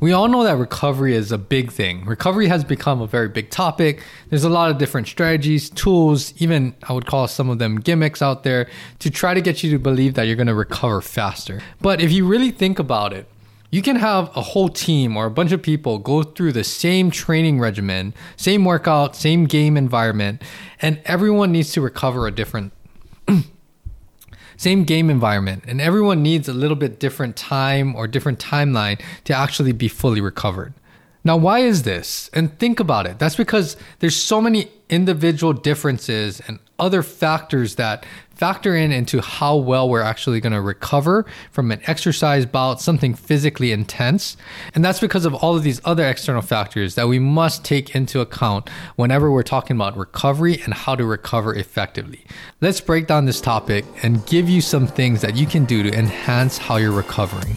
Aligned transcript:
We 0.00 0.12
all 0.12 0.28
know 0.28 0.42
that 0.44 0.56
recovery 0.56 1.14
is 1.14 1.30
a 1.30 1.38
big 1.38 1.70
thing. 1.70 2.04
Recovery 2.04 2.48
has 2.48 2.64
become 2.64 3.00
a 3.00 3.06
very 3.06 3.28
big 3.28 3.50
topic. 3.50 4.02
There's 4.28 4.44
a 4.44 4.50
lot 4.50 4.70
of 4.70 4.78
different 4.78 5.06
strategies, 5.06 5.70
tools, 5.70 6.34
even 6.38 6.74
I 6.88 6.92
would 6.92 7.06
call 7.06 7.28
some 7.28 7.48
of 7.48 7.58
them 7.58 7.76
gimmicks 7.76 8.20
out 8.20 8.42
there 8.42 8.68
to 8.98 9.10
try 9.10 9.34
to 9.34 9.40
get 9.40 9.62
you 9.62 9.70
to 9.70 9.78
believe 9.78 10.14
that 10.14 10.24
you're 10.24 10.36
going 10.36 10.48
to 10.48 10.54
recover 10.54 11.00
faster. 11.00 11.62
But 11.80 12.00
if 12.00 12.10
you 12.10 12.26
really 12.26 12.50
think 12.50 12.78
about 12.78 13.12
it, 13.12 13.28
you 13.70 13.82
can 13.82 13.96
have 13.96 14.30
a 14.36 14.40
whole 14.40 14.68
team 14.68 15.16
or 15.16 15.26
a 15.26 15.30
bunch 15.30 15.52
of 15.52 15.62
people 15.62 15.98
go 15.98 16.22
through 16.22 16.52
the 16.52 16.64
same 16.64 17.10
training 17.10 17.58
regimen, 17.58 18.14
same 18.36 18.64
workout, 18.64 19.16
same 19.16 19.46
game 19.46 19.76
environment, 19.76 20.42
and 20.80 21.00
everyone 21.06 21.50
needs 21.50 21.72
to 21.72 21.80
recover 21.80 22.26
a 22.26 22.30
different 22.30 22.72
same 24.56 24.84
game 24.84 25.10
environment, 25.10 25.64
and 25.66 25.80
everyone 25.80 26.22
needs 26.22 26.48
a 26.48 26.52
little 26.52 26.76
bit 26.76 27.00
different 27.00 27.36
time 27.36 27.94
or 27.94 28.06
different 28.06 28.38
timeline 28.38 29.00
to 29.24 29.34
actually 29.34 29.72
be 29.72 29.88
fully 29.88 30.20
recovered. 30.20 30.74
Now, 31.24 31.38
why 31.38 31.60
is 31.60 31.84
this? 31.84 32.28
And 32.34 32.58
think 32.58 32.80
about 32.80 33.06
it. 33.06 33.18
That's 33.18 33.36
because 33.36 33.76
there's 34.00 34.16
so 34.16 34.40
many 34.40 34.70
individual 34.94 35.52
differences 35.52 36.40
and 36.46 36.58
other 36.78 37.02
factors 37.02 37.76
that 37.76 38.04
factor 38.34 38.74
in 38.74 38.90
into 38.90 39.20
how 39.20 39.56
well 39.56 39.88
we're 39.88 40.02
actually 40.02 40.40
going 40.40 40.52
to 40.52 40.60
recover 40.60 41.24
from 41.52 41.70
an 41.70 41.80
exercise 41.86 42.44
bout, 42.46 42.80
something 42.80 43.14
physically 43.14 43.70
intense. 43.70 44.36
And 44.74 44.84
that's 44.84 44.98
because 44.98 45.24
of 45.24 45.34
all 45.34 45.56
of 45.56 45.62
these 45.62 45.80
other 45.84 46.04
external 46.06 46.42
factors 46.42 46.96
that 46.96 47.06
we 47.06 47.18
must 47.18 47.64
take 47.64 47.94
into 47.94 48.20
account 48.20 48.68
whenever 48.96 49.30
we're 49.30 49.44
talking 49.44 49.76
about 49.76 49.96
recovery 49.96 50.60
and 50.64 50.74
how 50.74 50.96
to 50.96 51.04
recover 51.04 51.54
effectively. 51.54 52.24
Let's 52.60 52.80
break 52.80 53.06
down 53.06 53.24
this 53.26 53.40
topic 53.40 53.84
and 54.02 54.26
give 54.26 54.48
you 54.48 54.60
some 54.60 54.86
things 54.86 55.20
that 55.20 55.36
you 55.36 55.46
can 55.46 55.64
do 55.64 55.82
to 55.84 55.96
enhance 55.96 56.58
how 56.58 56.76
you're 56.76 56.92
recovering. 56.92 57.56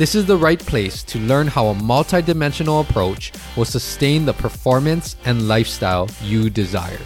This 0.00 0.14
is 0.14 0.24
the 0.24 0.38
right 0.38 0.58
place 0.58 1.02
to 1.02 1.18
learn 1.18 1.46
how 1.46 1.66
a 1.66 1.74
multidimensional 1.74 2.80
approach 2.80 3.32
will 3.54 3.66
sustain 3.66 4.24
the 4.24 4.32
performance 4.32 5.14
and 5.26 5.46
lifestyle 5.46 6.08
you 6.22 6.48
desire. 6.48 7.02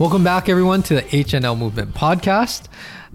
Welcome 0.00 0.24
back, 0.24 0.48
everyone, 0.48 0.82
to 0.82 0.96
the 0.96 1.02
HNL 1.02 1.56
Movement 1.56 1.94
Podcast. 1.94 2.66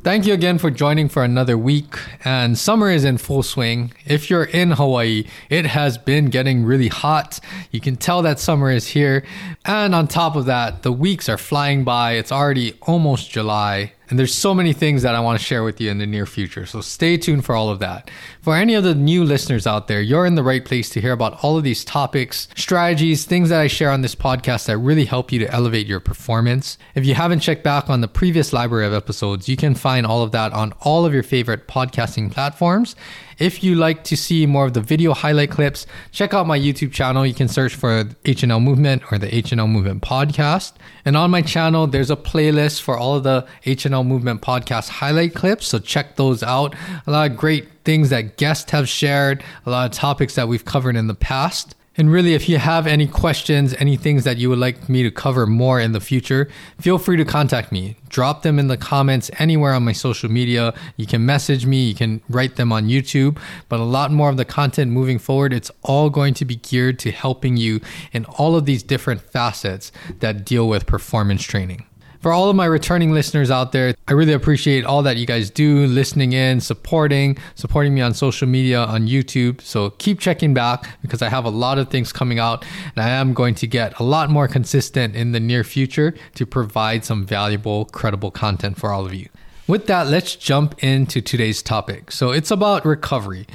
Thank 0.04 0.26
you 0.26 0.34
again 0.34 0.58
for 0.58 0.72
joining 0.72 1.10
for 1.10 1.22
another 1.26 1.58
week. 1.58 2.00
And 2.24 2.58
summer 2.58 2.90
is 2.90 3.04
in 3.04 3.18
full 3.18 3.44
swing. 3.44 3.92
If 4.06 4.30
you're 4.30 4.46
in 4.46 4.72
Hawaii, 4.72 5.26
it 5.50 5.66
has 5.66 5.98
been 5.98 6.28
getting 6.28 6.64
really 6.64 6.88
hot. 6.88 7.42
You 7.72 7.82
can 7.82 7.98
tell 7.98 8.22
that 8.22 8.40
summer 8.40 8.72
is 8.72 8.88
here. 8.88 9.26
And 9.66 9.94
on 9.94 10.08
top 10.08 10.38
of 10.38 10.46
that, 10.46 10.84
the 10.84 10.94
weeks 10.94 11.28
are 11.28 11.38
flying 11.38 11.84
by. 11.84 12.14
It's 12.14 12.32
already 12.32 12.78
almost 12.84 13.32
July. 13.32 13.92
And 14.10 14.18
there's 14.18 14.34
so 14.34 14.54
many 14.54 14.72
things 14.72 15.02
that 15.02 15.16
I 15.16 15.20
want 15.20 15.38
to 15.40 15.46
share 15.46 15.64
with 15.64 15.82
you 15.82 15.92
in 15.92 15.98
the 15.98 16.06
near 16.06 16.26
future. 16.26 16.66
So 16.66 16.80
stay 16.82 17.18
tuned 17.18 17.44
for 17.44 17.56
all 17.56 17.70
of 17.70 17.80
that. 17.80 18.10
For 18.42 18.56
any 18.56 18.74
of 18.74 18.84
the 18.84 18.96
new 18.96 19.24
listeners 19.24 19.68
out 19.68 19.88
there, 19.88 20.02
you're 20.02 20.26
in 20.26 20.36
the 20.36 20.44
right 20.44 20.64
place 20.64 20.90
to 20.92 21.02
hear 21.02 21.12
about 21.12 21.44
all 21.44 21.58
of 21.58 21.64
these 21.64 21.84
topics, 21.84 22.48
strategies, 22.56 23.26
things 23.26 23.50
that 23.50 23.60
I 23.60 23.68
share 23.68 23.92
on 23.92 24.02
this 24.02 24.16
podcast 24.16 24.68
that 24.68 24.78
really 24.78 25.06
help 25.06 25.32
you 25.32 25.40
to 25.40 25.52
elevate 25.52 25.88
your 25.88 26.00
performance. 26.00 26.78
If 26.96 27.06
you 27.06 27.16
haven't 27.16 27.42
checked 27.42 27.64
back 27.64 27.90
on 27.90 28.02
the 28.02 28.08
previous 28.08 28.54
library 28.54 28.86
of 28.86 28.94
episodes, 28.94 29.50
you 29.50 29.58
can 29.58 29.76
find 29.76 30.06
all 30.06 30.24
of 30.24 30.32
that 30.32 30.54
on 30.54 30.74
all 30.82 31.06
of 31.06 31.14
your 31.14 31.24
favorite 31.24 31.68
podcasting 31.68 32.32
platforms. 32.32 32.96
If 33.40 33.64
you 33.64 33.76
like 33.76 34.04
to 34.06 34.18
see 34.18 34.46
more 34.48 34.66
of 34.66 34.74
the 34.74 34.82
video 34.82 35.14
highlight 35.14 35.52
clips, 35.52 35.86
check 36.12 36.34
out 36.34 36.48
my 36.48 36.58
YouTube 36.58 36.92
channel. 36.92 37.26
You 37.26 37.36
can 37.36 37.48
search 37.48 37.76
for 37.76 38.04
HNL 38.26 38.62
Movement 38.62 39.04
or 39.12 39.20
the 39.20 39.28
HNL 39.28 39.70
Movement 39.70 40.02
Podcast. 40.02 40.74
And 41.06 41.16
on 41.16 41.30
my 41.30 41.44
channel, 41.44 41.86
there's 41.86 42.10
a 42.10 42.16
playlist 42.16 42.82
for 42.82 42.98
all 42.98 43.16
of 43.16 43.24
the 43.24 43.48
HNL 43.64 44.06
Movement 44.06 44.42
Podcast 44.42 44.90
highlight 44.90 45.36
clips. 45.36 45.68
So 45.68 45.78
check 45.78 46.16
those 46.16 46.42
out. 46.42 46.76
A 47.06 47.12
lot 47.12 47.30
of 47.30 47.38
great 47.38 47.68
things 47.86 48.10
that 48.10 48.38
guests 48.38 48.72
have 48.72 48.90
shared, 48.90 49.44
a 49.66 49.70
lot 49.70 49.86
of 49.86 49.96
topics 49.96 50.36
that 50.36 50.48
we've 50.48 50.66
covered 50.66 50.96
in 50.96 51.08
the 51.08 51.16
past. 51.16 51.76
And 51.98 52.12
really, 52.12 52.36
if 52.36 52.48
you 52.48 52.60
have 52.60 52.86
any 52.86 53.08
questions, 53.08 53.74
any 53.80 53.98
things 53.98 54.24
that 54.24 54.38
you 54.38 54.50
would 54.50 54.60
like 54.60 54.88
me 54.88 55.02
to 55.02 55.10
cover 55.10 55.48
more 55.48 55.80
in 55.80 55.94
the 55.94 56.00
future, 56.00 56.48
feel 56.80 57.00
free 57.00 57.18
to 57.18 57.26
contact 57.26 57.72
me. 57.72 57.96
Drop 58.10 58.44
them 58.44 58.60
in 58.60 58.68
the 58.68 58.78
comments 58.78 59.32
anywhere 59.40 59.74
on 59.74 59.84
my 59.84 59.94
social 59.94 60.30
media. 60.30 60.76
You 60.96 61.08
can 61.08 61.26
message 61.26 61.66
me, 61.66 61.86
you 61.88 61.96
can 61.96 62.22
write 62.30 62.56
them 62.56 62.72
on 62.72 62.88
YouTube. 62.88 63.40
But 63.68 63.80
a 63.80 63.84
lot 63.84 64.12
more 64.12 64.30
of 64.30 64.38
the 64.38 64.46
content 64.46 64.92
moving 64.92 65.18
forward, 65.18 65.54
it's 65.54 65.72
all 65.82 66.12
going 66.12 66.36
to 66.36 66.46
be 66.46 66.58
geared 66.58 67.00
to 67.00 67.12
helping 67.12 67.58
you 67.58 67.82
in 68.14 68.26
all 68.26 68.56
of 68.56 68.66
these 68.66 68.84
different 68.84 69.22
facets 69.22 69.92
that 70.20 70.46
deal 70.46 70.70
with 70.70 70.86
performance 70.86 71.42
training 71.42 71.87
for 72.20 72.32
all 72.32 72.50
of 72.50 72.56
my 72.56 72.66
returning 72.66 73.12
listeners 73.12 73.52
out 73.52 73.72
there, 73.72 73.94
I 74.08 74.14
really 74.14 74.34
appreciate 74.34 74.86
all 74.86 75.04
that 75.04 75.18
you 75.18 75.26
guys 75.26 75.50
do, 75.50 75.86
listening 75.88 76.34
in, 76.34 76.60
supporting, 76.60 77.38
supporting 77.56 77.94
me 77.94 78.02
on 78.02 78.14
social 78.14 78.48
media, 78.48 78.80
on 78.80 79.08
YouTube. 79.08 79.62
So 79.62 79.92
keep 79.92 80.20
checking 80.20 80.54
back 80.54 81.00
because 81.02 81.22
I 81.22 81.30
have 81.30 81.46
a 81.46 81.50
lot 81.50 81.78
of 81.78 81.90
things 81.90 82.12
coming 82.12 82.40
out 82.40 82.66
and 82.96 83.04
I 83.04 83.10
am 83.10 83.34
going 83.34 83.56
to 83.56 83.68
get 83.68 84.00
a 84.00 84.04
lot 84.04 84.30
more 84.30 84.48
consistent 84.48 85.16
in 85.16 85.32
the 85.32 85.40
near 85.40 85.64
future 85.64 86.14
to 86.36 86.46
provide 86.46 87.06
some 87.06 87.26
valuable, 87.26 87.86
credible 87.86 88.32
content 88.32 88.78
for 88.78 88.92
all 88.92 89.06
of 89.06 89.14
you. 89.14 89.30
With 89.68 89.88
that, 89.88 90.08
let's 90.08 90.36
jump 90.38 90.82
into 90.82 91.22
today's 91.22 91.62
topic. 91.62 92.12
So 92.12 92.32
it's 92.32 92.52
about 92.52 92.86
recovery. 92.86 93.48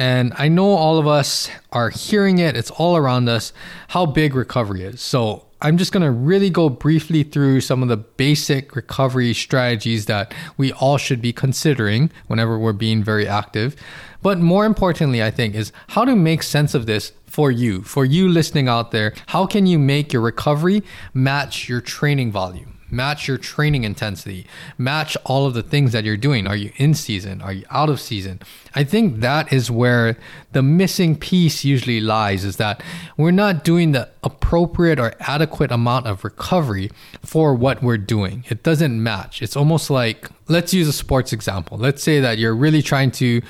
And 0.00 0.32
I 0.36 0.48
know 0.48 0.70
all 0.70 0.98
of 0.98 1.06
us 1.06 1.48
are 1.70 1.90
hearing 1.90 2.38
it, 2.38 2.56
it's 2.56 2.72
all 2.72 2.96
around 2.96 3.28
us, 3.28 3.52
how 3.88 4.06
big 4.06 4.34
recovery 4.34 4.82
is. 4.82 5.00
So 5.00 5.46
I'm 5.62 5.76
just 5.76 5.92
going 5.92 6.02
to 6.02 6.10
really 6.10 6.48
go 6.48 6.70
briefly 6.70 7.22
through 7.22 7.60
some 7.60 7.82
of 7.82 7.90
the 7.90 7.98
basic 7.98 8.74
recovery 8.74 9.34
strategies 9.34 10.06
that 10.06 10.32
we 10.56 10.72
all 10.72 10.96
should 10.96 11.20
be 11.20 11.34
considering 11.34 12.10
whenever 12.28 12.58
we're 12.58 12.72
being 12.72 13.04
very 13.04 13.28
active. 13.28 13.76
But 14.22 14.38
more 14.38 14.64
importantly, 14.64 15.22
I 15.22 15.30
think, 15.30 15.54
is 15.54 15.70
how 15.88 16.06
to 16.06 16.16
make 16.16 16.42
sense 16.42 16.74
of 16.74 16.86
this 16.86 17.12
for 17.26 17.50
you, 17.50 17.82
for 17.82 18.06
you 18.06 18.28
listening 18.28 18.68
out 18.68 18.90
there. 18.90 19.12
How 19.28 19.44
can 19.44 19.66
you 19.66 19.78
make 19.78 20.12
your 20.12 20.22
recovery 20.22 20.82
match 21.12 21.68
your 21.68 21.82
training 21.82 22.32
volume? 22.32 22.69
Match 22.90 23.28
your 23.28 23.38
training 23.38 23.84
intensity, 23.84 24.46
match 24.78 25.16
all 25.24 25.46
of 25.46 25.54
the 25.54 25.62
things 25.62 25.92
that 25.92 26.04
you're 26.04 26.16
doing. 26.16 26.46
Are 26.46 26.56
you 26.56 26.72
in 26.76 26.94
season? 26.94 27.40
Are 27.42 27.52
you 27.52 27.64
out 27.70 27.88
of 27.88 28.00
season? 28.00 28.40
I 28.74 28.84
think 28.84 29.20
that 29.20 29.52
is 29.52 29.70
where 29.70 30.16
the 30.52 30.62
missing 30.62 31.16
piece 31.16 31.64
usually 31.64 32.00
lies 32.00 32.44
is 32.44 32.56
that 32.56 32.82
we're 33.16 33.30
not 33.30 33.64
doing 33.64 33.92
the 33.92 34.08
appropriate 34.22 34.98
or 34.98 35.14
adequate 35.20 35.70
amount 35.70 36.06
of 36.06 36.24
recovery 36.24 36.90
for 37.22 37.54
what 37.54 37.82
we're 37.82 37.98
doing. 37.98 38.44
It 38.48 38.62
doesn't 38.62 39.02
match. 39.02 39.42
It's 39.42 39.56
almost 39.56 39.90
like, 39.90 40.28
let's 40.48 40.74
use 40.74 40.88
a 40.88 40.92
sports 40.92 41.32
example. 41.32 41.78
Let's 41.78 42.02
say 42.02 42.20
that 42.20 42.38
you're 42.38 42.54
really 42.54 42.82
trying 42.82 43.10
to 43.12 43.42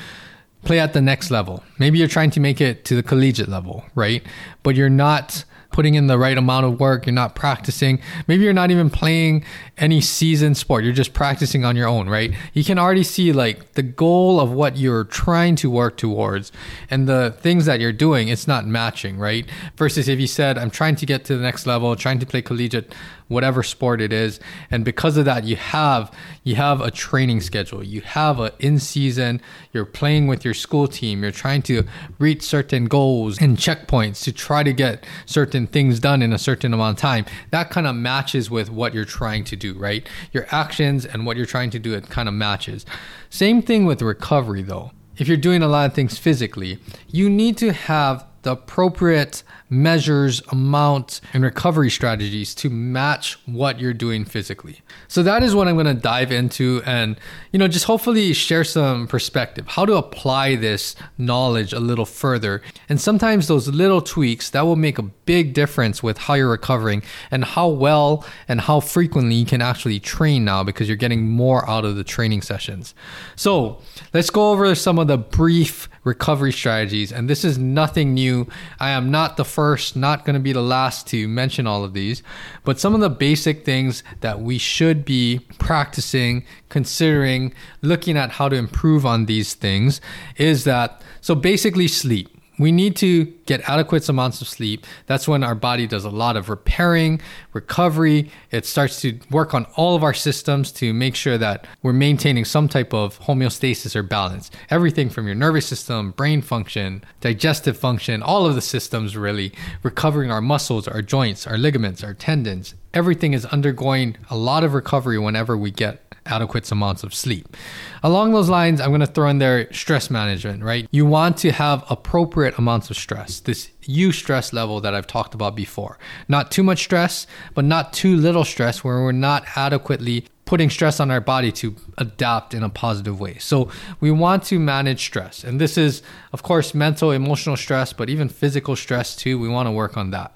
play 0.64 0.78
at 0.78 0.92
the 0.92 1.00
next 1.00 1.30
level. 1.30 1.64
Maybe 1.78 1.98
you're 1.98 2.08
trying 2.08 2.30
to 2.32 2.40
make 2.40 2.60
it 2.60 2.84
to 2.86 2.94
the 2.94 3.02
collegiate 3.02 3.48
level, 3.48 3.84
right? 3.94 4.22
But 4.62 4.76
you're 4.76 4.90
not 4.90 5.44
putting 5.70 5.94
in 5.94 6.06
the 6.06 6.18
right 6.18 6.36
amount 6.36 6.66
of 6.66 6.80
work, 6.80 7.06
you're 7.06 7.12
not 7.12 7.34
practicing. 7.34 8.00
Maybe 8.26 8.44
you're 8.44 8.52
not 8.52 8.70
even 8.70 8.90
playing 8.90 9.44
any 9.78 10.00
season 10.00 10.54
sport. 10.54 10.84
You're 10.84 10.92
just 10.92 11.12
practicing 11.12 11.64
on 11.64 11.76
your 11.76 11.88
own, 11.88 12.08
right? 12.08 12.32
You 12.52 12.64
can 12.64 12.78
already 12.78 13.04
see 13.04 13.32
like 13.32 13.74
the 13.74 13.82
goal 13.82 14.40
of 14.40 14.50
what 14.50 14.76
you're 14.76 15.04
trying 15.04 15.56
to 15.56 15.70
work 15.70 15.96
towards 15.96 16.52
and 16.90 17.08
the 17.08 17.34
things 17.40 17.66
that 17.66 17.80
you're 17.80 17.92
doing, 17.92 18.28
it's 18.28 18.48
not 18.48 18.66
matching, 18.66 19.18
right? 19.18 19.46
Versus 19.76 20.08
if 20.08 20.18
you 20.18 20.26
said, 20.26 20.58
I'm 20.58 20.70
trying 20.70 20.96
to 20.96 21.06
get 21.06 21.24
to 21.26 21.36
the 21.36 21.42
next 21.42 21.66
level, 21.66 21.94
trying 21.96 22.18
to 22.18 22.26
play 22.26 22.42
collegiate 22.42 22.94
whatever 23.30 23.62
sport 23.62 24.00
it 24.00 24.12
is. 24.12 24.40
And 24.70 24.84
because 24.84 25.16
of 25.16 25.24
that 25.24 25.44
you 25.44 25.56
have 25.56 26.12
you 26.44 26.56
have 26.56 26.80
a 26.80 26.90
training 26.90 27.40
schedule. 27.40 27.82
You 27.82 28.02
have 28.02 28.38
a 28.38 28.52
in 28.58 28.78
season 28.78 29.40
you're 29.72 29.86
playing 29.86 30.26
with 30.26 30.44
your 30.44 30.54
school 30.54 30.88
team. 30.88 31.22
You're 31.22 31.32
trying 31.32 31.62
to 31.62 31.84
reach 32.18 32.42
certain 32.42 32.86
goals 32.86 33.40
and 33.40 33.56
checkpoints 33.56 34.22
to 34.24 34.32
try 34.32 34.62
to 34.62 34.72
get 34.72 35.04
certain 35.26 35.66
things 35.66 36.00
done 36.00 36.22
in 36.22 36.32
a 36.32 36.38
certain 36.38 36.74
amount 36.74 36.98
of 36.98 37.00
time. 37.00 37.24
That 37.50 37.70
kind 37.70 37.86
of 37.86 37.94
matches 37.94 38.50
with 38.50 38.70
what 38.70 38.92
you're 38.92 39.04
trying 39.04 39.44
to 39.44 39.56
do 39.56 39.74
right? 39.74 40.06
Your 40.32 40.46
actions 40.50 41.06
and 41.06 41.24
what 41.24 41.36
you're 41.36 41.46
trying 41.46 41.70
to 41.70 41.78
do 41.78 41.94
it 41.94 42.10
kind 42.10 42.28
of 42.28 42.34
matches. 42.34 42.84
Same 43.30 43.62
thing 43.62 43.86
with 43.86 44.02
recovery 44.02 44.62
though. 44.62 44.90
If 45.20 45.28
you're 45.28 45.36
doing 45.36 45.62
a 45.62 45.68
lot 45.68 45.84
of 45.84 45.94
things 45.94 46.18
physically, 46.18 46.78
you 47.08 47.28
need 47.28 47.58
to 47.58 47.74
have 47.74 48.24
the 48.42 48.52
appropriate 48.52 49.42
measures, 49.68 50.42
amounts, 50.48 51.20
and 51.32 51.44
recovery 51.44 51.90
strategies 51.90 52.54
to 52.56 52.68
match 52.68 53.38
what 53.46 53.78
you're 53.78 53.94
doing 53.94 54.24
physically. 54.24 54.80
So 55.06 55.22
that 55.22 55.42
is 55.42 55.54
what 55.54 55.68
I'm 55.68 55.76
going 55.76 55.86
to 55.86 55.94
dive 55.94 56.32
into 56.32 56.82
and, 56.84 57.16
you 57.52 57.58
know, 57.58 57.68
just 57.68 57.84
hopefully 57.84 58.32
share 58.32 58.64
some 58.64 59.06
perspective, 59.06 59.66
how 59.68 59.86
to 59.86 59.94
apply 59.94 60.56
this 60.56 60.96
knowledge 61.18 61.72
a 61.72 61.78
little 61.78 62.04
further. 62.04 62.62
And 62.88 63.00
sometimes 63.00 63.46
those 63.46 63.68
little 63.68 64.00
tweaks 64.00 64.50
that 64.50 64.62
will 64.62 64.76
make 64.76 64.98
a 64.98 65.02
big 65.02 65.54
difference 65.54 66.02
with 66.02 66.18
how 66.18 66.34
you're 66.34 66.50
recovering 66.50 67.02
and 67.30 67.44
how 67.44 67.68
well 67.68 68.26
and 68.48 68.60
how 68.60 68.80
frequently 68.80 69.36
you 69.36 69.46
can 69.46 69.62
actually 69.62 70.00
train 70.00 70.44
now 70.44 70.64
because 70.64 70.88
you're 70.88 70.96
getting 70.96 71.28
more 71.28 71.68
out 71.70 71.84
of 71.84 71.94
the 71.94 72.04
training 72.04 72.42
sessions. 72.42 72.94
So 73.36 73.80
let's 74.12 74.30
go 74.30 74.50
over 74.50 74.74
some 74.74 74.98
of 74.98 75.06
the 75.06 75.18
brief 75.18 75.88
recovery 76.04 76.52
strategies. 76.52 77.12
And 77.12 77.28
this 77.28 77.44
is 77.44 77.58
nothing 77.58 78.14
new. 78.14 78.46
I 78.78 78.90
am 78.90 79.10
not 79.10 79.36
the 79.36 79.44
first, 79.44 79.96
not 79.96 80.24
going 80.24 80.34
to 80.34 80.40
be 80.40 80.52
the 80.52 80.62
last 80.62 81.06
to 81.08 81.28
mention 81.28 81.66
all 81.66 81.84
of 81.84 81.92
these, 81.92 82.22
but 82.64 82.80
some 82.80 82.94
of 82.94 83.00
the 83.00 83.10
basic 83.10 83.64
things 83.64 84.02
that 84.20 84.40
we 84.40 84.58
should 84.58 85.04
be 85.04 85.40
practicing, 85.58 86.44
considering, 86.68 87.52
looking 87.82 88.16
at 88.16 88.32
how 88.32 88.48
to 88.48 88.56
improve 88.56 89.04
on 89.04 89.26
these 89.26 89.54
things 89.54 90.00
is 90.36 90.64
that 90.64 91.02
so 91.20 91.34
basically 91.34 91.88
sleep 91.88 92.39
we 92.60 92.70
need 92.70 92.94
to 92.94 93.24
get 93.46 93.66
adequate 93.66 94.06
amounts 94.06 94.42
of 94.42 94.46
sleep. 94.46 94.86
That's 95.06 95.26
when 95.26 95.42
our 95.42 95.54
body 95.54 95.86
does 95.86 96.04
a 96.04 96.10
lot 96.10 96.36
of 96.36 96.50
repairing, 96.50 97.22
recovery. 97.54 98.30
It 98.50 98.66
starts 98.66 99.00
to 99.00 99.18
work 99.30 99.54
on 99.54 99.64
all 99.76 99.96
of 99.96 100.04
our 100.04 100.12
systems 100.12 100.70
to 100.72 100.92
make 100.92 101.14
sure 101.14 101.38
that 101.38 101.66
we're 101.82 101.94
maintaining 101.94 102.44
some 102.44 102.68
type 102.68 102.92
of 102.92 103.18
homeostasis 103.20 103.96
or 103.96 104.02
balance. 104.02 104.50
Everything 104.68 105.08
from 105.08 105.24
your 105.24 105.34
nervous 105.34 105.66
system, 105.66 106.10
brain 106.10 106.42
function, 106.42 107.02
digestive 107.22 107.78
function, 107.78 108.22
all 108.22 108.44
of 108.44 108.54
the 108.54 108.60
systems 108.60 109.16
really, 109.16 109.54
recovering 109.82 110.30
our 110.30 110.42
muscles, 110.42 110.86
our 110.86 111.00
joints, 111.00 111.46
our 111.46 111.56
ligaments, 111.56 112.04
our 112.04 112.12
tendons. 112.12 112.74
Everything 112.92 113.32
is 113.32 113.46
undergoing 113.46 114.18
a 114.28 114.36
lot 114.36 114.64
of 114.64 114.74
recovery 114.74 115.18
whenever 115.18 115.56
we 115.56 115.70
get 115.70 116.09
adequate 116.30 116.70
amounts 116.70 117.02
of 117.02 117.14
sleep. 117.14 117.56
Along 118.02 118.32
those 118.32 118.48
lines, 118.48 118.80
I'm 118.80 118.90
going 118.90 119.00
to 119.00 119.06
throw 119.06 119.28
in 119.28 119.38
there 119.38 119.72
stress 119.72 120.10
management, 120.10 120.62
right? 120.62 120.88
You 120.90 121.04
want 121.04 121.36
to 121.38 121.52
have 121.52 121.84
appropriate 121.90 122.56
amounts 122.58 122.90
of 122.90 122.96
stress, 122.96 123.40
this 123.40 123.70
eustress 123.82 124.52
level 124.52 124.80
that 124.80 124.94
I've 124.94 125.06
talked 125.06 125.34
about 125.34 125.54
before. 125.56 125.98
Not 126.28 126.50
too 126.50 126.62
much 126.62 126.82
stress, 126.82 127.26
but 127.54 127.64
not 127.64 127.92
too 127.92 128.16
little 128.16 128.44
stress 128.44 128.84
where 128.84 129.02
we're 129.02 129.12
not 129.12 129.44
adequately 129.56 130.26
putting 130.44 130.68
stress 130.68 130.98
on 130.98 131.12
our 131.12 131.20
body 131.20 131.52
to 131.52 131.76
adapt 131.98 132.54
in 132.54 132.64
a 132.64 132.68
positive 132.68 133.20
way. 133.20 133.38
So 133.38 133.70
we 134.00 134.10
want 134.10 134.42
to 134.44 134.58
manage 134.58 135.00
stress. 135.04 135.44
And 135.44 135.60
this 135.60 135.78
is, 135.78 136.02
of 136.32 136.42
course, 136.42 136.74
mental, 136.74 137.12
emotional 137.12 137.56
stress, 137.56 137.92
but 137.92 138.10
even 138.10 138.28
physical 138.28 138.74
stress 138.74 139.14
too. 139.14 139.38
We 139.38 139.48
want 139.48 139.68
to 139.68 139.70
work 139.70 139.96
on 139.96 140.10
that. 140.10 140.34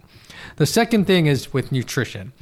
The 0.56 0.66
second 0.66 1.06
thing 1.06 1.26
is 1.26 1.52
with 1.52 1.72
nutrition. 1.72 2.32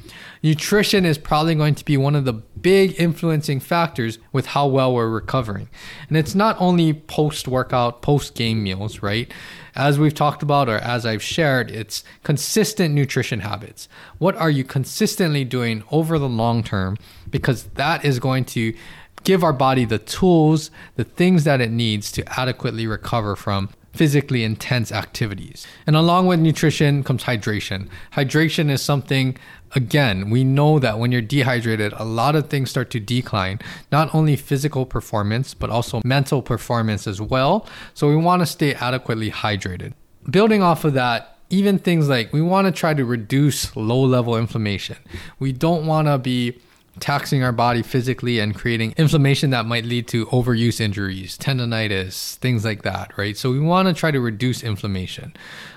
Nutrition 0.43 1.05
is 1.05 1.17
probably 1.17 1.55
going 1.55 1.75
to 1.75 1.85
be 1.85 1.97
one 1.97 2.15
of 2.15 2.25
the 2.25 2.33
big 2.33 2.99
influencing 2.99 3.59
factors 3.59 4.19
with 4.31 4.47
how 4.47 4.67
well 4.67 4.93
we're 4.93 5.09
recovering. 5.09 5.69
And 6.07 6.17
it's 6.17 6.35
not 6.35 6.55
only 6.59 6.93
post 6.93 7.47
workout, 7.47 8.01
post 8.01 8.35
game 8.35 8.61
meals, 8.61 9.01
right? 9.01 9.31
As 9.75 9.97
we've 9.97 10.13
talked 10.13 10.43
about 10.43 10.69
or 10.69 10.77
as 10.77 11.05
I've 11.05 11.23
shared, 11.23 11.71
it's 11.71 12.03
consistent 12.23 12.93
nutrition 12.93 13.39
habits. 13.39 13.89
What 14.19 14.35
are 14.35 14.49
you 14.49 14.63
consistently 14.63 15.43
doing 15.43 15.83
over 15.91 16.19
the 16.19 16.29
long 16.29 16.61
term? 16.63 16.97
Because 17.29 17.63
that 17.75 18.05
is 18.05 18.19
going 18.19 18.45
to 18.45 18.75
give 19.23 19.43
our 19.43 19.53
body 19.53 19.85
the 19.85 19.99
tools, 19.99 20.69
the 20.95 21.03
things 21.03 21.45
that 21.45 21.61
it 21.61 21.71
needs 21.71 22.11
to 22.11 22.39
adequately 22.39 22.85
recover 22.85 23.35
from 23.35 23.69
physically 23.93 24.43
intense 24.43 24.91
activities. 24.91 25.67
And 25.85 25.95
along 25.95 26.27
with 26.27 26.39
nutrition 26.39 27.03
comes 27.03 27.23
hydration. 27.23 27.89
Hydration 28.13 28.69
is 28.69 28.81
something, 28.81 29.37
again, 29.75 30.29
we 30.29 30.43
know 30.43 30.79
that 30.79 30.99
when 30.99 31.11
you're 31.11 31.21
dehydrated, 31.21 31.93
a 31.93 32.03
lot 32.03 32.35
of 32.35 32.49
things 32.49 32.71
start 32.71 32.89
to 32.91 32.99
decline, 32.99 33.59
not 33.91 34.13
only 34.13 34.35
physical 34.35 34.85
performance, 34.85 35.53
but 35.53 35.69
also 35.69 36.01
mental 36.03 36.41
performance 36.41 37.07
as 37.07 37.21
well. 37.21 37.67
So 37.93 38.09
we 38.09 38.15
want 38.15 38.41
to 38.41 38.45
stay 38.45 38.73
adequately 38.73 39.29
hydrated. 39.29 39.93
Building 40.29 40.63
off 40.63 40.83
of 40.85 40.93
that, 40.93 41.37
even 41.49 41.77
things 41.77 42.09
like 42.09 42.33
we 42.33 42.41
want 42.41 42.65
to 42.65 42.71
try 42.71 42.95
to 42.95 43.05
reduce 43.05 43.75
low 43.75 44.01
level 44.01 44.35
inflammation. 44.35 44.97
We 45.37 45.51
don't 45.51 45.85
want 45.85 46.07
to 46.07 46.17
be 46.17 46.59
taxing 46.99 47.43
our 47.43 47.51
body 47.51 47.81
physically 47.81 48.39
and 48.39 48.55
creating 48.55 48.93
inflammation 48.97 49.49
that 49.49 49.65
might 49.65 49.85
lead 49.85 50.07
to 50.09 50.25
overuse 50.27 50.79
injuries, 50.79 51.37
tendonitis, 51.37 52.35
things 52.35 52.63
like 52.63 52.83
that, 52.83 53.17
right? 53.17 53.35
So 53.35 53.51
we 53.51 53.59
want 53.59 53.87
to 53.87 53.93
try 53.93 54.11
to 54.11 54.19
reduce 54.19 54.63
inflammation. 54.63 55.33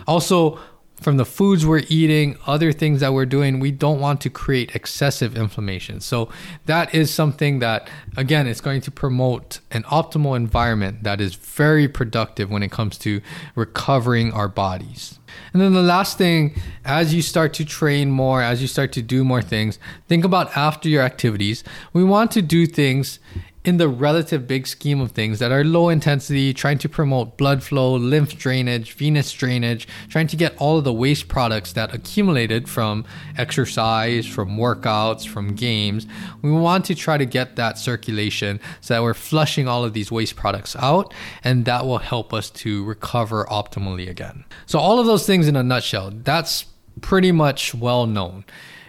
Also, 0.07 0.59
from 1.01 1.19
the 1.19 1.25
foods 1.25 1.67
we're 1.67 1.83
eating, 1.89 2.39
other 2.47 2.73
things 2.73 3.01
that 3.01 3.13
we're 3.13 3.27
doing, 3.27 3.61
we 3.61 3.71
don't 3.71 4.01
want 4.01 4.21
to 4.23 4.31
create 4.31 4.75
excessive 4.75 5.37
inflammation. 5.37 6.01
So 6.01 6.31
that 6.65 6.95
is 6.95 7.13
something 7.13 7.59
that, 7.59 7.89
again, 8.17 8.47
is 8.47 8.61
going 8.61 8.81
to 8.83 8.91
promote 8.91 9.61
an 9.71 9.83
optimal 9.85 10.37
environment 10.37 11.03
that 11.03 11.21
is 11.21 11.35
very 11.35 11.87
productive 11.87 12.51
when 12.51 12.63
it 12.63 12.71
comes 12.71 12.97
to 12.99 13.21
recovering 13.55 14.33
our 14.33 14.49
bodies. 14.49 15.19
And 15.53 15.61
then 15.61 15.75
the 15.75 15.83
last 15.83 16.17
thing, 16.17 16.59
as 16.85 17.13
you 17.13 17.21
start 17.21 17.53
to 17.55 17.65
train 17.65 18.11
more, 18.11 18.41
as 18.43 18.63
you 18.63 18.69
start 18.69 18.93
to 18.93 19.03
do 19.03 19.23
more 19.23 19.43
things, 19.43 19.79
think 20.09 20.25
about 20.25 20.57
after 20.57 20.89
your 20.89 21.03
activities. 21.03 21.63
We 21.93 22.05
want 22.05 22.31
to 22.33 22.43
do 22.43 22.67
things 22.67 23.19
in 23.67 23.79
the 23.79 23.89
relative 23.89 24.47
big 24.47 24.65
scheme 24.65 25.01
of 25.01 25.11
things 25.11 25.41
that 25.41 25.51
are 25.51 25.65
low 25.65 25.89
intensity, 25.89 26.55
trying 26.55 26.79
to 26.79 26.89
promote 26.89 27.37
blood 27.37 27.65
flow, 27.65 27.97
lymph 27.97 28.39
drainage, 28.39 28.93
venous 28.93 29.33
drainage, 29.33 29.89
trying 30.09 30.29
to 30.29 30.37
get 30.37 30.57
all 30.59 30.79
of 30.79 30.85
the 30.85 30.93
waste 30.93 31.27
products 31.27 31.73
that 31.73 31.93
accumulated 31.93 32.69
from 32.69 33.05
exercise, 33.37 34.25
from 34.25 34.57
workouts, 34.57 35.27
from 35.27 35.57
games. 35.57 36.07
We 36.43 36.53
want 36.53 36.85
to 36.85 36.95
try 36.95 37.19
to 37.19 37.27
get 37.27 37.57
that 37.57 37.77
circulation 37.77 38.61
so 38.81 38.95
that 38.95 39.03
we're 39.03 39.15
flushing 39.15 39.67
all 39.67 39.85
of 39.85 39.95
these 39.95 40.13
waste 40.13 40.37
products 40.37 40.77
out, 40.77 41.13
and 41.43 41.65
that 41.65 41.85
will 41.85 41.99
help 41.99 42.33
us 42.33 42.51
to 42.51 42.85
recover 42.85 43.47
optimally 43.47 44.09
again. 44.09 44.45
So, 44.67 44.79
all 44.79 45.01
of 45.01 45.07
those 45.07 45.27
things 45.27 45.49
in 45.49 45.57
a 45.57 45.65
nutshell, 45.65 46.13
that's 46.15 46.67
pretty 47.01 47.33
much 47.33 47.75
well 47.75 48.07
known 48.07 48.45